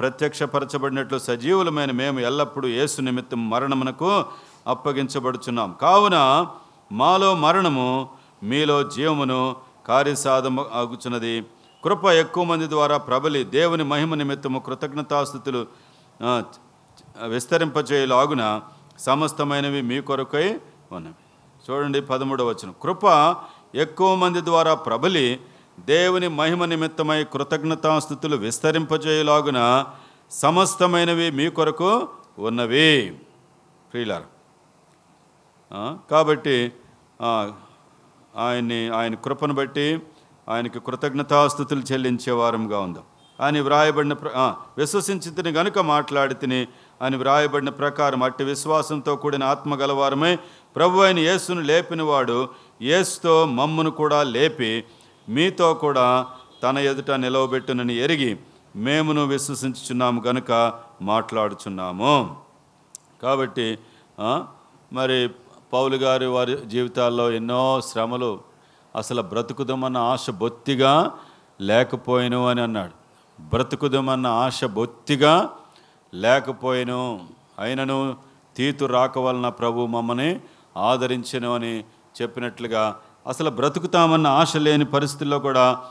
ప్రత్యక్షపరచబడినట్లు 0.00 1.18
సజీవులమైన 1.20 1.90
మేము 1.94 2.20
ఎల్లప్పుడూ 2.20 2.68
యేసు 2.70 3.00
నిమిత్తం 3.00 3.50
మరణమునకు 3.50 4.10
అప్పగించబడుచున్నాం. 4.66 5.70
కావున 5.82 6.16
మాలో 6.90 7.34
మరణము 7.36 7.88
మీలో 8.42 8.82
జీవమును 8.94 9.40
కార్యసాధము 9.86 10.62
ఆగుచున్నది. 10.72 11.34
కృప 11.82 12.04
ఎక్కువ 12.22 12.44
మంది 12.44 12.66
ద్వారా 12.68 12.96
ప్రబలి 13.00 13.40
దేవుని 13.52 13.84
మహిమ 13.84 14.14
నిమిత్తము 14.14 14.58
కృతజ్ఞతాస్థుతులు 14.58 15.62
ఆ, 16.20 16.30
విస్తరింపచేయలాగున 17.26 18.42
సమస్తమైనవి 19.06 19.80
మీ 19.90 19.98
కొరకై 20.08 20.46
ఉన్నవి. 20.92 21.18
చూడండి 21.66 22.00
పదమూడవ 22.02 22.48
వచనం. 22.48 22.74
కృప 22.82 23.04
ఎక్కువ 23.74 24.14
మంది 24.14 24.40
ద్వారా 24.44 24.72
ప్రబలి 24.74 25.26
దేవుని 25.84 26.28
మహిమ 26.28 26.64
నిమిత్తమై 26.64 27.20
కృతజ్ఞతాస్థుతులు 27.24 28.36
విస్తరింపజేయలాగున 28.36 29.58
సమస్తమైనవి 30.30 31.30
మీ 31.38 31.46
కొరకు 31.50 31.90
ఉన్నవి. 32.38 32.90
ఫ్రీలర్ 33.90 34.26
కాబట్టి 36.10 36.56
ఆయన్ని 38.36 38.80
ఆయన 38.98 39.14
కృపను 39.14 39.54
బట్టి 39.54 39.86
ఆయనకి 40.48 40.78
కృతజ్ఞతాస్థుతులు 40.80 41.82
చెల్లించే 41.92 42.32
వారంగా 42.32 42.78
ఉందాం. 42.80 43.04
ఆయన 43.40 43.60
వ్రాయబడిన 43.60 44.12
ప్ర 44.12 44.28
విశ్వసించి 44.78 45.30
తిని 45.30 45.50
గనుక 45.50 45.78
మాట్లాడి 45.92 46.34
తిని 46.34 46.60
అని 47.02 47.16
వ్రాయబడిన 47.16 47.70
ప్రకారం 47.70 48.22
అట్టి 48.22 48.44
విశ్వాసంతో 48.44 49.16
కూడిన 49.16 49.44
ఆత్మ 49.44 49.74
గలవారమే 49.74 50.32
ప్రభు 50.76 51.00
అయిన 51.00 51.18
యేసును 51.18 51.60
లేపినవాడు 51.60 52.48
యేసుతో 52.82 53.44
మమ్మును 53.44 53.90
కూడా 53.90 54.22
లేపి 54.22 54.84
మీతో 55.28 55.74
కూడా 55.74 56.26
తన 56.62 56.78
ఎదుట 56.78 57.10
నిలవబెట్టునని 57.10 57.94
ఎరిగి 57.96 58.30
మేమును 58.76 59.22
విశ్వసించుచున్నాము 59.26 60.22
గనుక 60.26 60.50
మాట్లాడుచున్నాము. 61.02 62.36
కాబట్టి 63.22 63.78
మరి 64.92 65.18
పౌలు 65.72 65.96
గారి 65.96 66.26
వారి 66.26 66.54
జీవితాల్లో 66.66 67.30
ఎన్నో 67.30 67.80
శ్రమలు 67.90 68.30
అసలు 68.96 69.22
బ్రతుకుదామన్న 69.22 69.98
ఆశ 70.12 70.30
బొత్తిగా 70.30 70.92
లేకపోయిను 71.60 72.40
అని 72.48 72.60
అన్నాడు. 72.60 72.94
బ్రతుకుదామన్న 73.38 74.26
ఆశ 74.26 74.64
బొత్తిగా 74.64 75.34
లేకపోయాను 76.14 77.28
అయినను 77.58 78.16
తీతు 78.56 78.84
రాక 78.84 79.18
వలన 79.18 79.48
ప్రభు 79.48 79.86
మమ్మల్ని 79.86 80.40
ఆదరించను 80.76 81.54
అని 81.54 81.84
చెప్పినట్లుగా 82.22 82.96
అసలు 83.26 83.50
బ్రతుకుతామన్న 83.50 84.26
ఆశ 84.26 84.56
లేని 84.56 84.84
పరిస్థితుల్లో 84.84 85.38
కూడా 85.38 85.82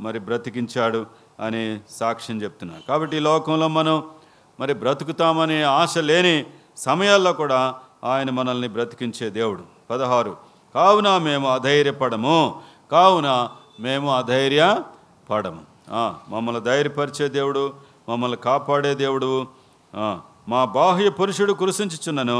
మరి 0.00 0.18
బ్రతికించాడు 0.18 1.06
అని 1.40 1.80
సాక్ష్యం 1.90 2.42
చెప్తున్నాడు 2.42 2.82
కాబట్టి 2.88 3.16
ఈ 3.16 3.20
లోకంలో 3.20 3.68
మనం 3.68 4.02
మరి 4.60 4.74
బ్రతుకుతామనే 4.74 5.62
ఆశ 5.62 5.98
లేని 5.98 6.46
సమయాల్లో 6.76 7.32
కూడా 7.32 7.74
ఆయన 8.04 8.30
మనల్ని 8.30 8.68
బ్రతికించే 8.68 9.30
దేవుడు. 9.30 9.62
పదహారు 9.90 10.36
కావున 10.74 11.18
మేము 11.18 11.48
అధైర్యపడము 11.48 12.60
కావున 12.92 13.48
మేము 13.80 14.16
అధైర్య 14.16 14.82
పడము 15.30 15.62
మమ్మల్ని 16.28 16.60
ధైర్యపరిచే 16.60 17.28
దేవుడు 17.28 17.72
మమ్మల్ని 18.12 18.36
కాపాడే 18.36 18.94
దేవుడు 18.94 19.30
మా 20.48 20.64
బాహ్య 20.64 21.10
పురుషుడు 21.10 21.52
కురిసించుచున్నను 21.52 22.38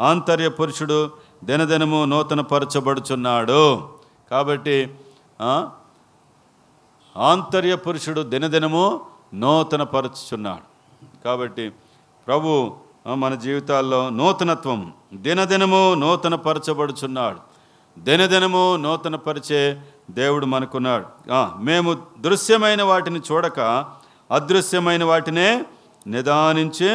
ఆంతర్య 0.00 0.48
పురుషుడు 0.48 0.98
దినదినము 1.44 2.04
నూతన 2.04 2.40
పరచబడుచున్నాడు 2.40 3.88
కాబట్టి 4.30 4.76
ఆంతర్య 7.16 7.74
పురుషుడు 7.76 8.20
దినదినము 8.22 8.84
నూతన 9.34 9.82
పరచుచున్నాడు 9.82 10.66
కాబట్టి 11.24 11.64
ప్రభు 12.26 12.50
మన 13.14 13.34
జీవితాల్లో 13.34 14.10
నూతనత్వం 14.10 14.80
దినదినము 15.14 15.94
నూతన 15.94 16.34
పరచబడుచున్నాడు 16.34 17.40
దినదినము 17.98 18.76
నూతన 18.76 19.16
పరిచే 19.16 19.60
దేవుడు 20.10 20.46
మనకున్నాడు. 20.46 21.06
మేము 21.62 21.90
దృశ్యమైన 22.20 22.82
వాటిని 22.82 23.20
చూడక 23.32 23.60
అదృశ్యమైన 24.30 25.04
వాటినే 25.04 25.64
నిదానించి 26.06 26.88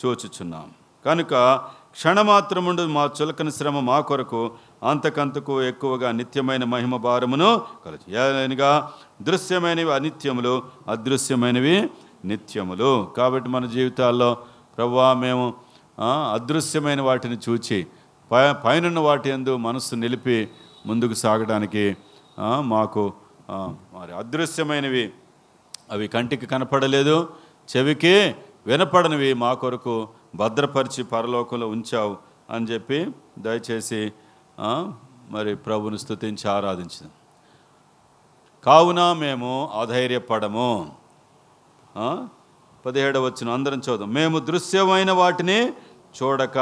చూచుచున్నాం. 0.00 0.72
కనుక 1.04 1.34
క్షణమాత్రముండు 1.94 2.82
మా 2.82 3.10
చులకని 3.22 3.52
శ్రమ 3.52 3.80
మా 3.80 4.00
కొరకు 4.00 4.50
అంతకంతకు 4.82 5.62
ఎక్కువగా 5.62 6.12
నిత్యమైన 6.12 6.64
మహిమ 6.64 6.96
భారమును 6.96 7.62
కలచు 7.84 8.08
ఏలైనగా 8.14 8.90
దృశ్యమైనవి 9.22 9.92
అనిత్యములు 9.94 10.62
అదృశ్యమైనవి 10.88 11.90
నిత్యములు. 12.24 13.08
కాబట్టి 13.16 13.48
మన 13.48 13.66
జీవితాల్లో 13.66 14.36
ప్రవ్వా 14.76 15.12
మేము 15.14 15.54
అదృశ్యమైన 16.32 17.00
వాటిని 17.00 17.36
చూచి 17.48 17.86
పై 18.32 18.52
పైనున్న 18.52 18.98
వాటి 18.98 19.30
ఎందు 19.30 19.56
మనస్సు 19.56 19.94
నిలిపి 19.94 20.48
ముందుకు 20.86 21.14
సాగడానికి 21.14 21.96
మాకు 22.60 23.12
మరి 23.94 24.12
అదృశ్యమైనవి 24.14 25.12
అవి 25.90 26.08
కంటికి 26.08 26.46
కనపడలేదు. 26.46 27.28
చెవికి 27.70 28.34
వినపడనివి 28.66 29.34
మా 29.34 29.54
కొరకు 29.54 30.08
భద్రపరిచి 30.34 31.04
పరలోకంలో 31.04 31.68
ఉంచావు 31.68 32.16
అని 32.50 32.66
చెప్పి 32.66 32.98
దయచేసి 33.38 34.12
మరి 35.30 35.56
ప్రభుని 35.56 35.98
స్థుతించి 35.98 36.50
ఆరాధించింది 36.50 37.12
కావున 38.64 39.00
మేము 39.12 39.70
అధైర్యపడము. 39.80 40.92
పదిహేడవ 42.86 43.24
వచ్చిన 43.24 43.50
అందరం 43.50 43.80
చూద్దాం. 43.88 44.12
మేము 44.12 44.38
దృశ్యమైన 44.38 45.10
వాటిని 45.12 45.58
చూడక 46.18 46.58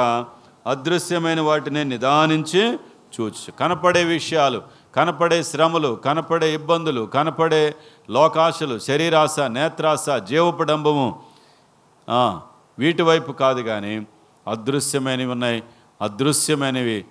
అదృశ్యమైన 0.66 1.40
వాటిని 1.40 1.84
నిదానించి 1.84 2.62
చూచు. 3.14 3.50
కనపడే 3.60 4.04
విషయాలు 4.04 4.62
కనపడే 4.94 5.42
శ్రమలు 5.42 5.90
కనపడే 6.04 6.54
ఇబ్బందులు 6.54 7.02
కనపడే 7.14 7.74
లోకాశలు 8.10 8.78
శరీరాశ 8.78 9.40
నేత్రాశ 9.40 10.10
జీవపడంబము 10.10 11.22
వీటి 12.78 13.02
వైపు 13.02 13.32
కాదు 13.32 13.60
కానీ 13.60 14.06
అదృశ్యమైనవి 14.48 15.26
ఉన్నాయి. 15.26 15.62
అదృశ్యమైనవి 16.02 17.04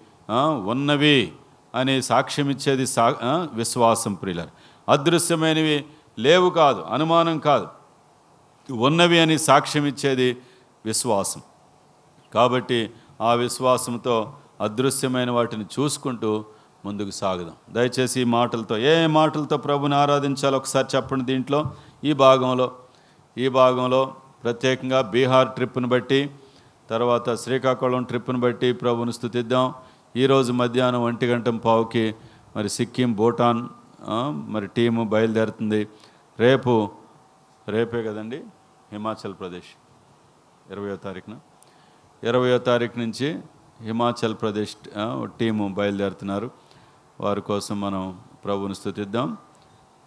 ఉన్నవి 0.72 1.32
అని 1.76 2.02
సాక్ష్యం 2.02 2.50
ఇచ్చేది 2.50 2.86
సా 2.88 3.06
విశ్వాసం 3.54 4.14
ప్రియులర్. 4.14 4.52
అదృశ్యమైనవి 4.90 5.86
లేవు 6.20 6.50
కాదు 6.50 6.82
అనుమానం 6.82 7.40
కాదు. 7.40 7.68
ఉన్నవి 8.72 9.20
అని 9.20 9.40
సాక్ష్యం 9.40 9.86
ఇచ్చేది 9.86 10.38
విశ్వాసం. 10.86 11.42
కాబట్టి 12.34 12.80
ఆ 13.22 13.34
విశ్వాసంతో 13.34 14.34
అదృశ్యమైన 14.62 15.32
వాటిని 15.32 15.66
చూసుకుంటూ 15.80 16.46
ముందుకు 16.86 17.12
సాగుదాం. 17.12 17.56
దయచేసి 17.70 18.22
ఈ 18.22 18.24
మాటలతో 18.24 18.78
ఏ 18.78 19.08
మాటలతో 19.08 19.58
ప్రభుని 19.58 19.96
ఆరాధించాలో 19.96 20.58
ఒకసారి 20.58 20.88
చెప్పండి 20.96 21.26
దీంట్లో. 21.26 21.60
ఈ 22.04 22.14
భాగంలో 22.14 22.72
ఈ 23.38 23.48
భాగంలో 23.48 24.16
ప్రత్యేకంగా 24.44 25.02
బీహార్ 25.02 25.48
ట్రిప్ను 25.48 25.88
బట్టి 25.88 26.30
తర్వాత 26.90 27.36
శ్రీకాకుళం 27.36 28.04
ట్రిప్ను 28.04 28.40
బట్టి 28.40 28.74
ప్రభుని 28.74 29.14
స్థుతిద్దాం. 29.14 29.74
ఈరోజు 30.16 30.52
మధ్యాహ్నం 30.52 31.04
ఒంటి 31.04 31.26
గంట 31.26 31.50
పావుకి 31.50 32.16
మరి 32.56 32.70
సిక్కిం 32.70 33.14
భూటాన్ 33.14 33.62
మరి 34.54 34.68
టీము 34.68 35.04
బయలుదేరుతుంది. 35.04 35.88
రేపు 36.40 36.90
రేపే 37.70 38.04
కదండి? 38.04 38.44
హిమాచల్ 38.92 39.34
ప్రదేశ్. 39.40 39.72
ఇరవయో 40.72 40.96
తారీఖున. 40.96 41.36
ఇరవయో 42.24 42.58
తారీఖు 42.58 43.00
నుంచి 43.00 43.40
హిమాచల్ 43.82 44.36
ప్రదేశ్ 44.42 44.76
టీము 45.40 45.74
బయలుదేరుతున్నారు. 45.78 46.52
వారి 47.22 47.42
కోసం 47.42 47.76
మనం 47.82 48.22
ప్రభుని 48.44 48.76
స్థుతిద్దాం 48.76 49.38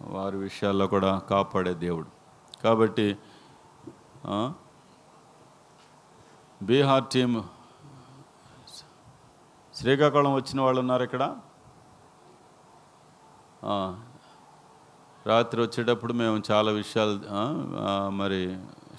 వారి 0.01 0.37
విషయాల్లో 0.37 0.87
కూడా 0.87 1.19
కాపాడే 1.19 1.73
దేవుడు. 1.73 2.07
కాబట్టి 2.63 3.17
బీహార్ 6.63 7.03
టీం 7.13 7.43
శ్రీకాకుళం 9.75 10.33
వచ్చిన 10.33 10.61
వాళ్ళు 10.61 10.79
ఉన్నారు 10.79 11.03
ఇక్కడ. 11.03 11.23
రాత్రి 15.27 15.61
వచ్చేటప్పుడు 15.61 16.13
మేము 16.13 16.41
చాలా 16.51 16.71
విషయాలు 16.71 17.19
మరి 18.09 18.41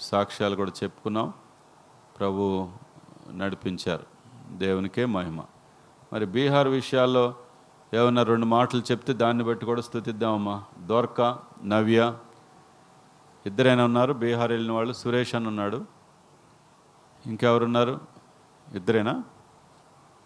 సాక్ష్యాలు 0.01 0.57
కూడా 0.57 0.73
చెప్పుకున్నాం. 0.83 1.33
ప్రభు 2.19 2.69
నడిపించారు. 3.33 4.07
దేవునికే 4.51 5.05
మహిమ. 5.05 5.41
మరి 6.13 6.27
బీహార్ 6.27 6.69
విషయాల్లో 6.69 7.35
ఏమన్నా 7.95 8.23
రెండు 8.23 8.47
మాటలు 8.47 8.83
చెప్తే 8.93 9.13
దాన్ని 9.13 9.45
బట్టి 9.45 9.67
కూడా 9.67 9.81
స్థుతిద్దామమ్మా. 9.81 10.65
దోర్క 10.79 11.39
నవ్య 11.65 12.19
ఇద్దరైనా 13.47 13.85
ఉన్నారు. 13.85 14.13
బీహార్ 14.13 14.51
వెళ్ళిన 14.53 14.73
వాళ్ళు 14.73 14.93
సురేష్ 14.93 15.35
అని 15.35 15.49
ఉన్నాడు. 15.49 15.85
ఇంకెవరున్నారు? 17.27 18.01
ఇద్దరేనా? 18.75 19.25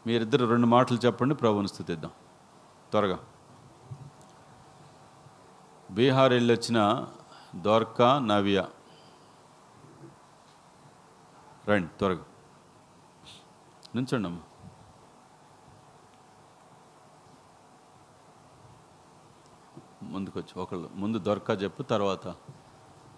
మీరిద్దరు 0.06 0.46
రెండు 0.46 0.66
మాటలు 0.66 0.98
చెప్పండి 1.06 1.34
ప్రభుని 1.34 1.68
స్థుతిద్దాం. 1.68 2.10
త్వరగా. 2.90 3.18
బీహార్ 5.90 6.32
వెళ్ళి 6.32 6.54
వచ్చిన 6.54 7.06
దోర్క 7.56 8.02
నవ్య. 8.02 8.64
రండి 11.68 11.88
త్వరగా. 11.98 12.24
నుంచండి 13.96 14.28
అమ్మా 14.28 14.40
ముందుకొచ్చి 20.10 20.60
ఒకళ్ళు 20.60 20.90
ముందు 20.94 21.18
దొరక 21.18 21.62
చెప్పు 21.62 21.82
తర్వాత 21.82 22.34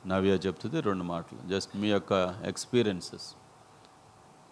నవ్య 0.06 0.30
చెప్తుంది 0.30 0.80
రెండు 0.80 1.04
మాటలు. 1.04 1.48
జస్ట్ 1.48 1.76
మీ 1.76 1.88
యొక్క 1.88 2.12
ఎక్స్పీరియన్సెస్. 2.44 3.26